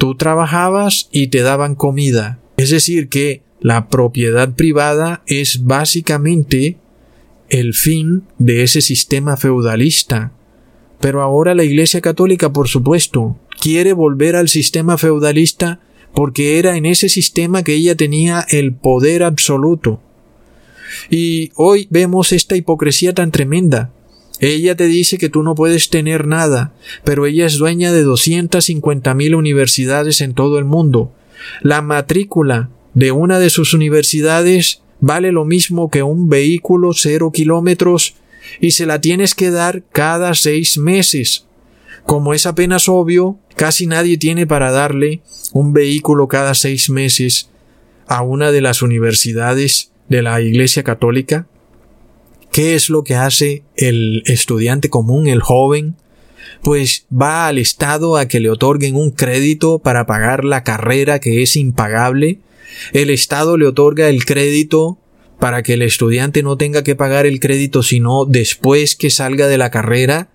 Tú 0.00 0.14
trabajabas 0.14 1.10
y 1.12 1.26
te 1.26 1.42
daban 1.42 1.74
comida. 1.74 2.38
Es 2.56 2.70
decir, 2.70 3.10
que 3.10 3.42
la 3.60 3.88
propiedad 3.88 4.54
privada 4.54 5.22
es 5.26 5.66
básicamente 5.66 6.78
el 7.50 7.74
fin 7.74 8.22
de 8.38 8.62
ese 8.62 8.80
sistema 8.80 9.36
feudalista. 9.36 10.32
Pero 11.00 11.20
ahora 11.20 11.54
la 11.54 11.64
Iglesia 11.64 12.00
Católica, 12.00 12.50
por 12.50 12.68
supuesto, 12.68 13.36
quiere 13.60 13.92
volver 13.92 14.36
al 14.36 14.48
sistema 14.48 14.96
feudalista 14.96 15.80
porque 16.14 16.58
era 16.58 16.78
en 16.78 16.86
ese 16.86 17.10
sistema 17.10 17.62
que 17.62 17.74
ella 17.74 17.94
tenía 17.94 18.46
el 18.48 18.72
poder 18.72 19.22
absoluto. 19.22 20.00
Y 21.10 21.52
hoy 21.56 21.88
vemos 21.90 22.32
esta 22.32 22.56
hipocresía 22.56 23.12
tan 23.12 23.32
tremenda. 23.32 23.92
Ella 24.40 24.74
te 24.74 24.86
dice 24.86 25.18
que 25.18 25.28
tú 25.28 25.42
no 25.42 25.54
puedes 25.54 25.90
tener 25.90 26.26
nada, 26.26 26.72
pero 27.04 27.26
ella 27.26 27.46
es 27.46 27.58
dueña 27.58 27.92
de 27.92 28.02
250 28.02 29.14
mil 29.14 29.34
universidades 29.34 30.20
en 30.22 30.34
todo 30.34 30.58
el 30.58 30.64
mundo. 30.64 31.12
La 31.60 31.82
matrícula 31.82 32.70
de 32.94 33.12
una 33.12 33.38
de 33.38 33.50
sus 33.50 33.74
universidades 33.74 34.82
vale 35.00 35.30
lo 35.30 35.44
mismo 35.44 35.90
que 35.90 36.02
un 36.02 36.28
vehículo 36.28 36.92
cero 36.94 37.30
kilómetros 37.32 38.14
y 38.60 38.72
se 38.72 38.86
la 38.86 39.00
tienes 39.00 39.34
que 39.34 39.50
dar 39.50 39.82
cada 39.92 40.34
seis 40.34 40.78
meses. 40.78 41.46
Como 42.04 42.34
es 42.34 42.46
apenas 42.46 42.88
obvio, 42.88 43.38
casi 43.56 43.86
nadie 43.86 44.16
tiene 44.16 44.46
para 44.46 44.70
darle 44.70 45.20
un 45.52 45.72
vehículo 45.72 46.28
cada 46.28 46.54
seis 46.54 46.90
meses 46.90 47.50
a 48.06 48.22
una 48.22 48.50
de 48.50 48.60
las 48.60 48.82
universidades 48.82 49.92
de 50.08 50.22
la 50.22 50.40
Iglesia 50.40 50.82
Católica. 50.82 51.46
¿Qué 52.52 52.74
es 52.74 52.90
lo 52.90 53.04
que 53.04 53.14
hace 53.14 53.62
el 53.76 54.22
estudiante 54.26 54.90
común, 54.90 55.28
el 55.28 55.40
joven? 55.40 55.96
Pues 56.62 57.06
va 57.10 57.46
al 57.46 57.58
Estado 57.58 58.16
a 58.16 58.26
que 58.26 58.40
le 58.40 58.50
otorguen 58.50 58.96
un 58.96 59.12
crédito 59.12 59.78
para 59.78 60.06
pagar 60.06 60.44
la 60.44 60.64
carrera 60.64 61.20
que 61.20 61.42
es 61.42 61.56
impagable. 61.56 62.40
El 62.92 63.10
Estado 63.10 63.56
le 63.56 63.66
otorga 63.66 64.08
el 64.08 64.24
crédito 64.24 64.98
para 65.38 65.62
que 65.62 65.74
el 65.74 65.82
estudiante 65.82 66.42
no 66.42 66.56
tenga 66.56 66.82
que 66.82 66.96
pagar 66.96 67.24
el 67.24 67.40
crédito 67.40 67.82
sino 67.82 68.26
después 68.26 68.96
que 68.96 69.10
salga 69.10 69.46
de 69.46 69.58
la 69.58 69.70
carrera. 69.70 70.28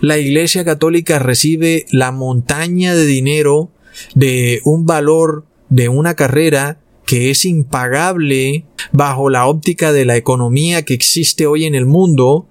La 0.00 0.18
Iglesia 0.18 0.64
Católica 0.64 1.18
recibe 1.18 1.86
la 1.90 2.12
montaña 2.12 2.94
de 2.94 3.06
dinero 3.06 3.70
de 4.14 4.60
un 4.64 4.86
valor 4.86 5.46
de 5.68 5.88
una 5.88 6.14
carrera 6.14 6.78
que 7.10 7.32
es 7.32 7.44
impagable 7.44 8.66
bajo 8.92 9.30
la 9.30 9.48
óptica 9.48 9.92
de 9.92 10.04
la 10.04 10.16
economía 10.16 10.84
que 10.84 10.94
existe 10.94 11.48
hoy 11.48 11.64
en 11.64 11.74
el 11.74 11.84
mundo, 11.84 12.46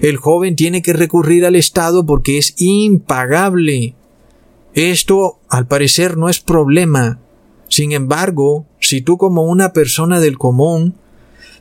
el 0.00 0.16
joven 0.16 0.56
tiene 0.56 0.80
que 0.80 0.94
recurrir 0.94 1.44
al 1.44 1.56
Estado 1.56 2.06
porque 2.06 2.38
es 2.38 2.54
impagable. 2.56 3.94
Esto, 4.72 5.40
al 5.50 5.66
parecer, 5.66 6.16
no 6.16 6.30
es 6.30 6.40
problema. 6.40 7.20
Sin 7.68 7.92
embargo, 7.92 8.64
si 8.80 9.02
tú 9.02 9.18
como 9.18 9.42
una 9.42 9.74
persona 9.74 10.20
del 10.20 10.38
común 10.38 10.94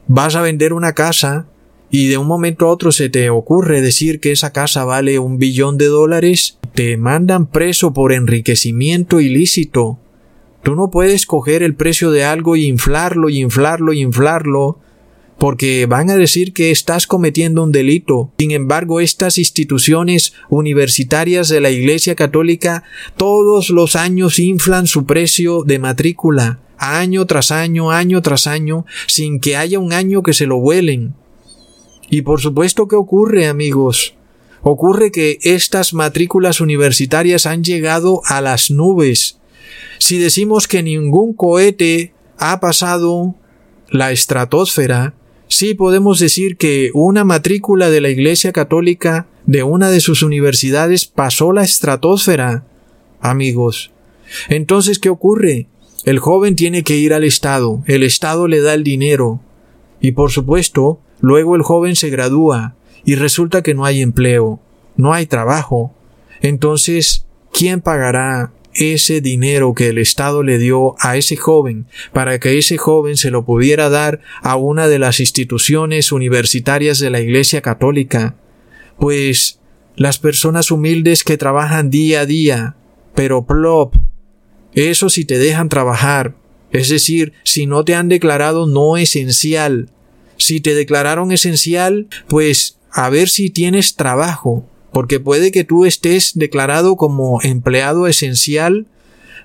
vas 0.08 0.36
a 0.36 0.42
vender 0.42 0.72
una 0.72 0.94
casa 0.94 1.48
y 1.92 2.08
de 2.08 2.18
un 2.18 2.28
momento 2.28 2.68
a 2.68 2.70
otro 2.70 2.94
se 2.94 3.10
te 3.10 3.30
ocurre 3.30 3.82
decir 3.82 4.22
que 4.22 4.32
esa 4.32 4.54
casa 4.54 4.86
vale 4.86 5.20
un 5.20 5.38
billón 5.38 5.78
de 5.78 5.88
dólares, 5.88 6.60
te 6.74 6.96
mandan 6.96 7.48
preso 7.48 7.92
por 7.92 8.14
enriquecimiento 8.14 9.20
ilícito. 9.20 10.00
Tú 10.64 10.76
no 10.76 10.90
puedes 10.90 11.26
coger 11.26 11.64
el 11.64 11.76
precio 11.76 12.12
de 12.12 12.26
algo 12.26 12.56
y 12.56 12.66
inflarlo 12.66 13.30
y 13.30 13.40
inflarlo 13.40 13.94
y 13.94 14.02
inflarlo 14.02 14.80
porque 15.38 15.86
van 15.86 16.10
a 16.10 16.16
decir 16.16 16.54
que 16.54 16.72
estás 16.72 17.08
cometiendo 17.08 17.64
un 17.64 17.72
delito. 17.72 18.32
Sin 18.40 18.52
embargo, 18.52 19.00
estas 19.00 19.38
instituciones 19.38 20.34
universitarias 20.50 21.48
de 21.50 21.62
la 21.62 21.70
Iglesia 21.70 22.16
Católica 22.16 22.84
todos 23.18 23.70
los 23.70 23.96
años 23.96 24.40
inflan 24.40 24.88
su 24.88 25.06
precio 25.06 25.64
de 25.64 25.80
matrícula, 25.80 26.60
año 26.78 27.26
tras 27.26 27.52
año, 27.52 27.92
año 27.92 28.22
tras 28.22 28.48
año, 28.48 28.86
sin 29.08 29.40
que 29.40 29.56
haya 29.56 29.80
un 29.80 29.94
año 29.94 30.24
que 30.24 30.34
se 30.34 30.48
lo 30.48 30.60
vuelen. 30.60 31.14
Y 32.10 32.22
por 32.22 32.42
supuesto 32.42 32.88
que 32.88 32.96
ocurre, 32.96 33.48
amigos. 33.48 34.16
Ocurre 34.64 35.12
que 35.12 35.38
estas 35.44 35.94
matrículas 35.94 36.62
universitarias 36.62 37.46
han 37.46 37.64
llegado 37.64 38.22
a 38.26 38.42
las 38.42 38.72
nubes. 38.72 39.37
Si 40.00 40.18
decimos 40.18 40.68
que 40.68 40.84
ningún 40.84 41.34
cohete 41.34 42.14
ha 42.38 42.60
pasado 42.60 43.36
la 43.90 44.12
estratosfera, 44.12 45.14
sí 45.48 45.74
podemos 45.74 46.20
decir 46.20 46.58
que 46.58 46.92
una 46.94 47.24
matrícula 47.24 47.90
de 47.90 48.02
la 48.02 48.10
Iglesia 48.10 48.52
Católica 48.52 49.28
de 49.46 49.64
una 49.64 49.90
de 49.90 50.02
sus 50.02 50.24
universidades 50.24 51.06
pasó 51.06 51.54
la 51.54 51.64
estratosfera. 51.64 52.66
Amigos. 53.22 53.92
Entonces, 54.50 55.00
¿qué 55.00 55.10
ocurre? 55.10 55.68
El 56.06 56.20
joven 56.20 56.56
tiene 56.56 56.84
que 56.84 56.98
ir 56.98 57.14
al 57.14 57.24
Estado, 57.24 57.84
el 57.86 58.04
Estado 58.04 58.48
le 58.48 58.62
da 58.62 58.74
el 58.74 58.84
dinero. 58.84 59.42
Y 60.00 60.12
por 60.12 60.32
supuesto, 60.32 61.00
luego 61.20 61.56
el 61.56 61.64
joven 61.64 61.96
se 61.96 62.10
gradúa 62.10 62.76
y 63.04 63.16
resulta 63.16 63.64
que 63.64 63.74
no 63.74 63.86
hay 63.86 64.02
empleo, 64.02 64.60
no 64.96 65.14
hay 65.14 65.26
trabajo. 65.26 65.94
Entonces, 66.42 67.26
¿quién 67.52 67.82
pagará 67.82 68.52
ese 68.78 69.22
dinero 69.22 69.74
que 69.74 69.90
el 69.90 69.98
Estado 69.98 70.44
le 70.44 70.58
dio 70.58 70.96
a 71.00 71.18
ese 71.18 71.36
joven 71.36 71.88
para 72.14 72.40
que 72.40 72.58
ese 72.58 72.78
joven 72.78 73.18
se 73.18 73.32
lo 73.32 73.44
pudiera 73.46 73.90
dar 73.90 74.22
a 74.42 74.56
una 74.56 74.88
de 74.88 75.00
las 75.00 75.20
instituciones 75.20 76.12
universitarias 76.12 77.00
de 77.00 77.10
la 77.10 77.20
Iglesia 77.20 77.62
Católica. 77.62 78.36
Pues 79.00 79.60
las 79.96 80.20
personas 80.20 80.72
humildes 80.72 81.24
que 81.24 81.38
trabajan 81.38 81.90
día 81.90 82.22
a 82.22 82.26
día, 82.26 82.76
pero 83.16 83.46
plop, 83.46 83.96
eso 84.74 85.10
si 85.10 85.26
te 85.26 85.40
dejan 85.40 85.70
trabajar, 85.70 86.36
es 86.72 86.90
decir, 86.90 87.34
si 87.44 87.66
no 87.66 87.84
te 87.84 87.96
han 87.96 88.10
declarado 88.10 88.68
no 88.68 88.98
esencial. 88.98 89.90
Si 90.38 90.62
te 90.62 90.76
declararon 90.76 91.32
esencial, 91.32 92.08
pues 92.28 92.78
a 92.92 93.10
ver 93.10 93.30
si 93.30 93.50
tienes 93.50 93.96
trabajo, 93.96 94.70
porque 94.98 95.20
puede 95.20 95.52
que 95.52 95.64
tú 95.64 95.86
estés 95.86 96.32
declarado 96.34 96.96
como 96.96 97.40
empleado 97.44 98.08
esencial, 98.08 98.88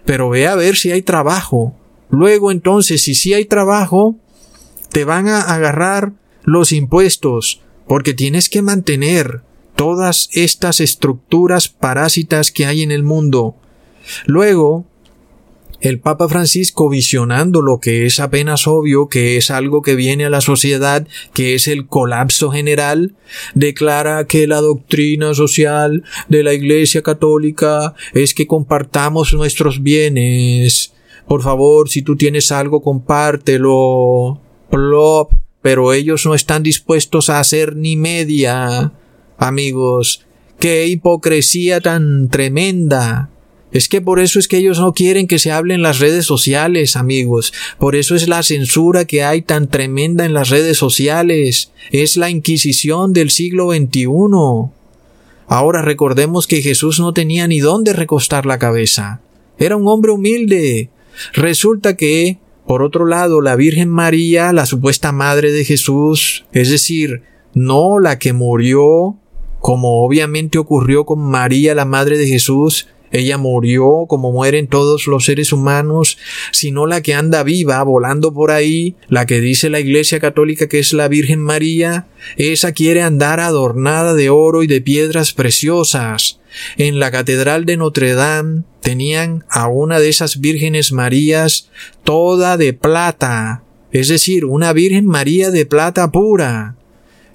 pero 0.07 0.31
ve 0.31 0.47
a 0.47 0.55
ver 0.55 0.77
si 0.77 0.93
hay 0.93 1.03
trabajo. 1.03 1.77
Luego 2.09 2.51
entonces, 2.51 3.03
si 3.03 3.15
sí 3.15 3.35
hay 3.35 3.45
trabajo, 3.45 4.17
te 4.93 5.05
van 5.05 5.29
a 5.29 5.43
agarrar 5.43 6.15
los 6.43 6.73
impuestos, 6.73 7.61
porque 7.87 8.15
tienes 8.15 8.49
que 8.49 8.63
mantener 8.63 9.43
todas 9.77 10.31
estas 10.33 10.81
estructuras 10.81 11.69
parásitas 11.69 12.51
que 12.51 12.65
hay 12.65 12.81
en 12.81 12.91
el 12.91 13.03
mundo. 13.03 13.55
Luego, 14.25 14.87
el 15.83 15.99
Papa 15.99 16.29
Francisco 16.29 16.89
visionando 16.89 17.61
lo 17.61 17.81
que 17.81 18.07
es 18.07 18.21
apenas 18.21 18.69
obvio, 18.69 19.09
que 19.09 19.37
es 19.37 19.51
algo 19.51 19.83
que 19.83 19.97
viene 19.97 20.25
a 20.25 20.31
la 20.31 20.41
sociedad, 20.41 21.09
que 21.35 21.55
es 21.55 21.67
el 21.67 21.89
colapso 21.89 22.53
general, 22.53 23.17
declara 23.55 24.29
que 24.29 24.47
la 24.47 24.61
doctrina 24.61 25.35
social 25.35 26.05
de 26.29 26.45
la 26.45 26.55
Iglesia 26.55 27.03
Católica 27.03 27.95
es 28.15 28.33
que 28.33 28.47
compartamos 28.47 29.35
nuestros 29.35 29.83
bienes. 29.83 30.95
Por 31.27 31.43
favor, 31.43 31.89
si 31.89 32.03
tú 32.03 32.15
tienes 32.15 32.53
algo, 32.53 32.81
compártelo. 32.81 34.41
Plop. 34.71 35.33
Pero 35.63 35.93
ellos 35.93 36.25
no 36.27 36.35
están 36.35 36.63
dispuestos 36.63 37.29
a 37.29 37.41
hacer 37.41 37.75
ni 37.75 37.97
media. 37.97 38.93
Amigos, 39.37 40.27
qué 40.61 40.87
hipocresía 40.87 41.81
tan 41.81 42.29
tremenda. 42.29 43.32
Es 43.73 43.89
que 43.89 44.01
por 44.01 44.21
eso 44.21 44.39
es 44.39 44.49
que 44.49 44.59
ellos 44.59 44.79
no 44.79 44.93
quieren 44.93 45.27
que 45.27 45.39
se 45.39 45.51
hable 45.51 45.75
en 45.75 45.83
las 45.83 45.99
redes 45.99 46.27
sociales, 46.27 46.95
amigos. 46.95 47.55
Por 47.79 47.97
eso 47.97 48.15
es 48.15 48.29
la 48.29 48.43
censura 48.43 49.07
que 49.07 49.25
hay 49.25 49.41
tan 49.41 49.69
tremenda 49.69 50.27
en 50.27 50.35
las 50.35 50.51
redes 50.51 50.77
sociales. 50.77 51.73
Es 51.91 52.19
la 52.19 52.29
Inquisición 52.29 53.15
del 53.15 53.31
siglo 53.31 53.73
XXI. 53.73 54.07
Ahora 55.47 55.83
recordemos 55.83 56.47
que 56.47 56.63
Jesús 56.63 57.01
no 57.01 57.15
tenía 57.15 57.47
ni 57.47 57.61
dónde 57.61 57.95
recostar 57.95 58.45
la 58.45 58.59
cabeza. 58.59 59.21
Era 59.59 59.77
un 59.77 59.89
hombre 59.89 60.13
humilde. 60.13 60.91
Resulta 61.33 61.97
que, 61.97 62.39
por 62.67 62.83
otro 62.83 63.07
lado, 63.07 63.41
la 63.41 63.57
Virgen 63.57 63.89
María, 63.89 64.53
la 64.53 64.67
supuesta 64.67 65.13
madre 65.13 65.51
de 65.51 65.65
Jesús, 65.65 66.45
es 66.53 66.71
decir, 66.71 67.23
no 67.55 67.99
la 68.01 68.19
que 68.19 68.33
murió, 68.33 69.17
como 69.61 70.05
obviamente 70.05 70.59
ocurrió 70.59 71.05
con 71.05 71.21
María, 71.21 71.75
la 71.75 71.85
madre 71.85 72.19
de 72.19 72.27
Jesús, 72.27 72.89
ella 73.13 73.37
murió 73.37 74.07
como 74.09 74.33
mueren 74.33 74.67
todos 74.67 75.07
los 75.07 75.27
seres 75.27 75.53
humanos, 75.53 76.19
sino 76.51 76.87
la 76.87 77.03
que 77.03 77.15
anda 77.15 77.43
viva, 77.43 77.83
volando 77.83 78.33
por 78.33 78.51
ahí, 78.51 78.97
la 79.09 79.27
que 79.27 79.41
dice 79.41 79.71
la 79.71 79.81
Iglesia 79.81 80.19
Católica 80.19 80.67
que 80.67 80.79
es 80.79 80.93
la 80.93 81.09
Virgen 81.09 81.41
María, 81.41 82.07
esa 82.37 82.73
quiere 82.73 83.03
andar 83.03 83.39
adornada 83.39 84.15
de 84.15 84.31
oro 84.31 84.63
y 84.63 84.67
de 84.67 84.81
piedras 84.81 85.33
preciosas. 85.33 86.41
En 86.77 86.99
la 86.99 87.11
Catedral 87.11 87.65
de 87.67 87.77
Notre 87.77 88.15
Dame 88.15 88.63
tenían 88.81 89.45
a 89.49 89.69
una 89.69 90.01
de 90.01 90.09
esas 90.09 90.41
Vírgenes 90.41 90.93
Marías 90.93 91.71
toda 92.05 92.57
de 92.57 92.73
plata, 92.73 93.63
es 93.93 94.09
decir, 94.09 94.45
una 94.47 94.73
Virgen 94.73 95.07
María 95.07 95.51
de 95.51 95.67
plata 95.67 96.11
pura. 96.11 96.77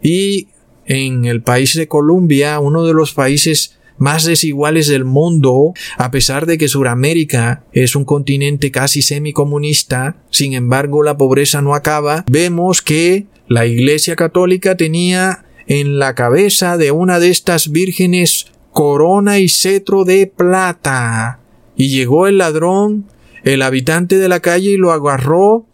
Y 0.02 0.48
en 0.86 1.26
el 1.26 1.42
país 1.42 1.76
de 1.76 1.88
Colombia, 1.88 2.60
uno 2.60 2.84
de 2.86 2.94
los 2.94 3.14
países 3.14 3.77
más 3.98 4.26
desiguales 4.26 4.88
del 4.88 5.06
mundo, 5.06 5.74
a 5.98 6.12
pesar 6.12 6.46
de 6.46 6.58
que 6.58 6.68
Sudamérica 6.68 7.64
es 7.72 7.96
un 7.96 8.06
continente 8.06 8.72
casi 8.72 9.02
semicomunista, 9.02 10.18
sin 10.30 10.54
embargo 10.54 11.04
la 11.04 11.18
pobreza 11.18 11.62
no 11.62 11.76
acaba, 11.76 12.24
vemos 12.30 12.82
que 12.82 13.26
la 13.48 13.66
Iglesia 13.66 14.16
Católica 14.16 14.76
tenía 14.76 15.46
en 15.68 16.00
la 16.00 16.16
cabeza 16.16 16.78
de 16.78 16.92
una 16.92 17.20
de 17.20 17.30
estas 17.30 17.72
vírgenes 17.72 18.48
corona 18.72 19.40
y 19.40 19.50
cetro 19.50 20.06
de 20.06 20.28
plata. 20.28 21.40
Y 21.76 21.90
llegó 21.90 22.28
el 22.28 22.38
ladrón, 22.38 23.06
el 23.44 23.62
habitante 23.62 24.18
de 24.18 24.30
la 24.30 24.40
calle, 24.40 24.72
y 24.72 24.78
lo 24.78 24.92
agarró. 24.92 25.66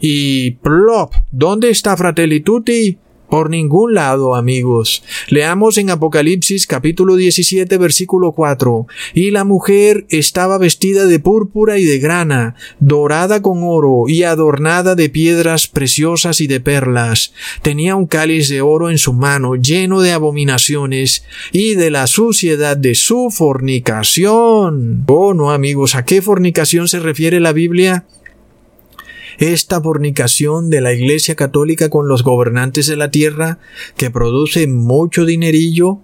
Y 0.00 0.52
plop, 0.52 1.14
¿dónde 1.30 1.70
está 1.70 1.96
Fratelli 1.96 2.40
Tutti? 2.40 2.98
Por 3.28 3.50
ningún 3.50 3.94
lado, 3.94 4.34
amigos. 4.36 5.02
Leamos 5.28 5.78
en 5.78 5.90
Apocalipsis 5.90 6.66
capítulo 6.66 7.16
17 7.16 7.76
versículo 7.76 8.32
4. 8.32 8.86
Y 9.14 9.32
la 9.32 9.44
mujer 9.44 10.06
estaba 10.10 10.58
vestida 10.58 11.06
de 11.06 11.18
púrpura 11.18 11.78
y 11.78 11.84
de 11.84 11.98
grana, 11.98 12.54
dorada 12.78 13.42
con 13.42 13.60
oro 13.62 14.04
y 14.08 14.22
adornada 14.22 14.94
de 14.94 15.08
piedras 15.08 15.66
preciosas 15.66 16.40
y 16.40 16.46
de 16.46 16.60
perlas. 16.60 17.32
Tenía 17.62 17.96
un 17.96 18.06
cáliz 18.06 18.48
de 18.48 18.60
oro 18.60 18.90
en 18.90 18.98
su 18.98 19.12
mano 19.12 19.56
lleno 19.56 20.00
de 20.00 20.12
abominaciones 20.12 21.24
y 21.52 21.74
de 21.74 21.90
la 21.90 22.06
suciedad 22.06 22.76
de 22.76 22.94
su 22.94 23.30
fornicación. 23.30 25.04
Oh, 25.08 25.34
no, 25.34 25.50
amigos, 25.50 25.94
¿a 25.94 26.04
qué 26.04 26.22
fornicación 26.22 26.88
se 26.88 27.00
refiere 27.00 27.40
la 27.40 27.52
Biblia? 27.52 28.04
Esta 29.38 29.80
fornicación 29.80 30.70
de 30.70 30.80
la 30.80 30.92
Iglesia 30.92 31.34
Católica 31.34 31.90
con 31.90 32.08
los 32.08 32.22
gobernantes 32.22 32.86
de 32.86 32.96
la 32.96 33.10
tierra 33.10 33.58
que 33.96 34.10
produce 34.10 34.66
mucho 34.66 35.24
dinerillo. 35.24 35.98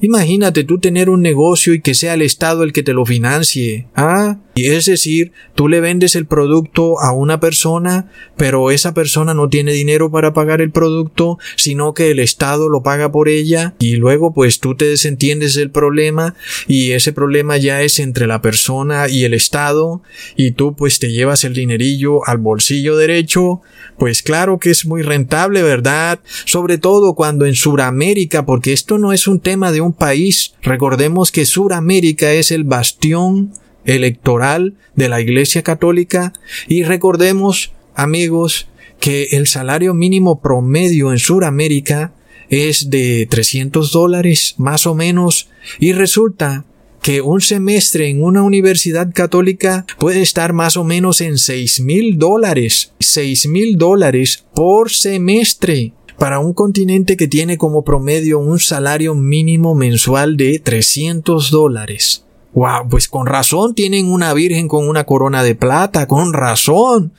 Imagínate 0.00 0.64
tú 0.64 0.78
tener 0.78 1.10
un 1.10 1.22
negocio 1.22 1.74
y 1.74 1.80
que 1.80 1.94
sea 1.94 2.14
el 2.14 2.22
Estado 2.22 2.62
el 2.62 2.72
que 2.72 2.82
te 2.82 2.92
lo 2.92 3.04
financie. 3.04 3.86
¿Ah? 3.94 4.38
Y 4.58 4.66
es 4.66 4.86
decir, 4.86 5.30
tú 5.54 5.68
le 5.68 5.78
vendes 5.78 6.16
el 6.16 6.26
producto 6.26 6.98
a 6.98 7.12
una 7.12 7.38
persona, 7.38 8.10
pero 8.36 8.72
esa 8.72 8.92
persona 8.92 9.32
no 9.32 9.48
tiene 9.48 9.72
dinero 9.72 10.10
para 10.10 10.32
pagar 10.32 10.60
el 10.60 10.72
producto, 10.72 11.38
sino 11.54 11.94
que 11.94 12.10
el 12.10 12.18
Estado 12.18 12.68
lo 12.68 12.82
paga 12.82 13.12
por 13.12 13.28
ella 13.28 13.76
y 13.78 13.94
luego 13.94 14.34
pues 14.34 14.58
tú 14.58 14.74
te 14.74 14.86
desentiendes 14.86 15.54
del 15.54 15.70
problema 15.70 16.34
y 16.66 16.90
ese 16.90 17.12
problema 17.12 17.56
ya 17.56 17.82
es 17.82 18.00
entre 18.00 18.26
la 18.26 18.42
persona 18.42 19.08
y 19.08 19.22
el 19.22 19.32
Estado 19.32 20.02
y 20.34 20.50
tú 20.50 20.74
pues 20.74 20.98
te 20.98 21.12
llevas 21.12 21.44
el 21.44 21.54
dinerillo 21.54 22.26
al 22.26 22.38
bolsillo 22.38 22.96
derecho, 22.96 23.62
pues 23.96 24.24
claro 24.24 24.58
que 24.58 24.70
es 24.70 24.86
muy 24.86 25.02
rentable, 25.02 25.62
¿verdad? 25.62 26.18
Sobre 26.46 26.78
todo 26.78 27.14
cuando 27.14 27.46
en 27.46 27.54
Suramérica, 27.54 28.44
porque 28.44 28.72
esto 28.72 28.98
no 28.98 29.12
es 29.12 29.28
un 29.28 29.38
tema 29.38 29.70
de 29.70 29.82
un 29.82 29.92
país, 29.92 30.54
recordemos 30.62 31.30
que 31.30 31.46
Suramérica 31.46 32.32
es 32.32 32.50
el 32.50 32.64
bastión 32.64 33.52
electoral 33.84 34.74
de 34.94 35.08
la 35.08 35.20
Iglesia 35.20 35.62
Católica 35.62 36.32
y 36.66 36.82
recordemos, 36.82 37.72
amigos, 37.94 38.68
que 39.00 39.28
el 39.32 39.46
salario 39.46 39.94
mínimo 39.94 40.40
promedio 40.40 41.12
en 41.12 41.18
Sudamérica 41.18 42.12
es 42.48 42.90
de 42.90 43.26
300 43.30 43.92
dólares 43.92 44.54
más 44.58 44.86
o 44.86 44.94
menos 44.94 45.48
y 45.78 45.92
resulta 45.92 46.64
que 47.02 47.20
un 47.20 47.40
semestre 47.40 48.08
en 48.08 48.22
una 48.22 48.42
universidad 48.42 49.12
católica 49.14 49.86
puede 49.98 50.20
estar 50.20 50.52
más 50.52 50.76
o 50.76 50.84
menos 50.84 51.20
en 51.20 51.38
6 51.38 51.80
mil 51.80 52.18
dólares. 52.18 52.92
6 52.98 53.48
mil 53.48 53.78
dólares 53.78 54.44
por 54.54 54.90
semestre 54.90 55.92
para 56.18 56.40
un 56.40 56.52
continente 56.52 57.16
que 57.16 57.28
tiene 57.28 57.56
como 57.56 57.84
promedio 57.84 58.40
un 58.40 58.58
salario 58.58 59.14
mínimo 59.14 59.74
mensual 59.74 60.36
de 60.36 60.58
300 60.58 61.50
dólares. 61.50 62.24
Wow, 62.58 62.88
pues 62.90 63.06
con 63.06 63.26
razón 63.26 63.76
tienen 63.76 64.10
una 64.10 64.34
virgen 64.34 64.66
con 64.66 64.88
una 64.88 65.04
corona 65.04 65.44
de 65.44 65.54
plata, 65.54 66.08
con 66.08 66.32
razón. 66.32 67.12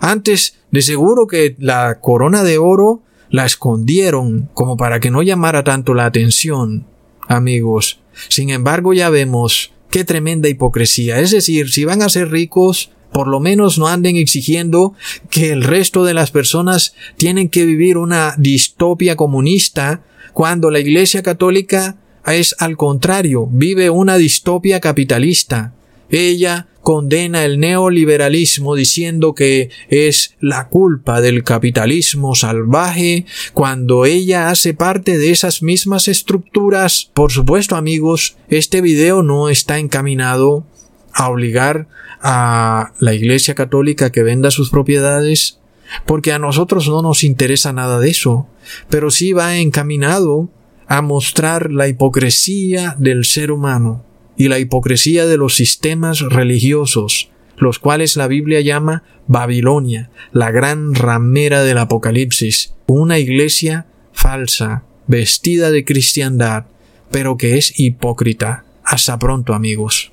Antes, 0.00 0.56
de 0.70 0.82
seguro 0.82 1.26
que 1.26 1.56
la 1.58 1.98
corona 1.98 2.44
de 2.44 2.58
oro 2.58 3.02
la 3.28 3.44
escondieron 3.44 4.48
como 4.54 4.76
para 4.76 5.00
que 5.00 5.10
no 5.10 5.22
llamara 5.22 5.64
tanto 5.64 5.94
la 5.94 6.06
atención, 6.06 6.86
amigos. 7.26 8.02
Sin 8.28 8.50
embargo, 8.50 8.92
ya 8.92 9.10
vemos 9.10 9.72
qué 9.90 10.04
tremenda 10.04 10.48
hipocresía. 10.48 11.18
Es 11.18 11.32
decir, 11.32 11.72
si 11.72 11.84
van 11.84 12.00
a 12.00 12.08
ser 12.08 12.30
ricos, 12.30 12.92
por 13.12 13.26
lo 13.26 13.40
menos 13.40 13.78
no 13.78 13.88
anden 13.88 14.14
exigiendo 14.14 14.94
que 15.28 15.50
el 15.50 15.64
resto 15.64 16.04
de 16.04 16.14
las 16.14 16.30
personas 16.30 16.94
tienen 17.16 17.48
que 17.48 17.66
vivir 17.66 17.98
una 17.98 18.36
distopia 18.38 19.16
comunista 19.16 20.04
cuando 20.32 20.70
la 20.70 20.78
Iglesia 20.78 21.24
Católica 21.24 21.96
es 22.26 22.54
al 22.58 22.76
contrario, 22.76 23.48
vive 23.50 23.90
una 23.90 24.16
distopia 24.16 24.80
capitalista. 24.80 25.74
Ella 26.10 26.68
condena 26.82 27.44
el 27.44 27.58
neoliberalismo 27.58 28.74
diciendo 28.74 29.34
que 29.34 29.70
es 29.88 30.34
la 30.40 30.68
culpa 30.68 31.20
del 31.20 31.44
capitalismo 31.44 32.34
salvaje 32.34 33.24
cuando 33.54 34.04
ella 34.04 34.50
hace 34.50 34.74
parte 34.74 35.16
de 35.16 35.30
esas 35.30 35.62
mismas 35.62 36.08
estructuras. 36.08 37.10
Por 37.14 37.32
supuesto 37.32 37.76
amigos, 37.76 38.36
este 38.48 38.80
video 38.80 39.22
no 39.22 39.48
está 39.48 39.78
encaminado 39.78 40.66
a 41.14 41.30
obligar 41.30 41.88
a 42.20 42.92
la 42.98 43.14
Iglesia 43.14 43.54
Católica 43.54 44.10
que 44.10 44.22
venda 44.22 44.50
sus 44.50 44.70
propiedades 44.70 45.58
porque 46.06 46.32
a 46.32 46.38
nosotros 46.38 46.88
no 46.88 47.02
nos 47.02 47.24
interesa 47.24 47.72
nada 47.72 47.98
de 48.00 48.10
eso, 48.10 48.46
pero 48.88 49.10
sí 49.10 49.32
va 49.32 49.56
encaminado 49.56 50.48
a 50.92 51.00
mostrar 51.00 51.72
la 51.72 51.88
hipocresía 51.88 52.96
del 52.98 53.24
ser 53.24 53.50
humano 53.50 54.04
y 54.36 54.48
la 54.48 54.58
hipocresía 54.58 55.24
de 55.24 55.38
los 55.38 55.54
sistemas 55.54 56.20
religiosos, 56.20 57.30
los 57.56 57.78
cuales 57.78 58.14
la 58.14 58.26
Biblia 58.26 58.60
llama 58.60 59.02
Babilonia, 59.26 60.10
la 60.32 60.50
gran 60.50 60.94
ramera 60.94 61.62
del 61.62 61.78
Apocalipsis, 61.78 62.74
una 62.86 63.18
iglesia 63.18 63.86
falsa, 64.12 64.84
vestida 65.06 65.70
de 65.70 65.86
cristiandad, 65.86 66.66
pero 67.10 67.38
que 67.38 67.56
es 67.56 67.72
hipócrita. 67.80 68.66
Hasta 68.84 69.18
pronto 69.18 69.54
amigos. 69.54 70.12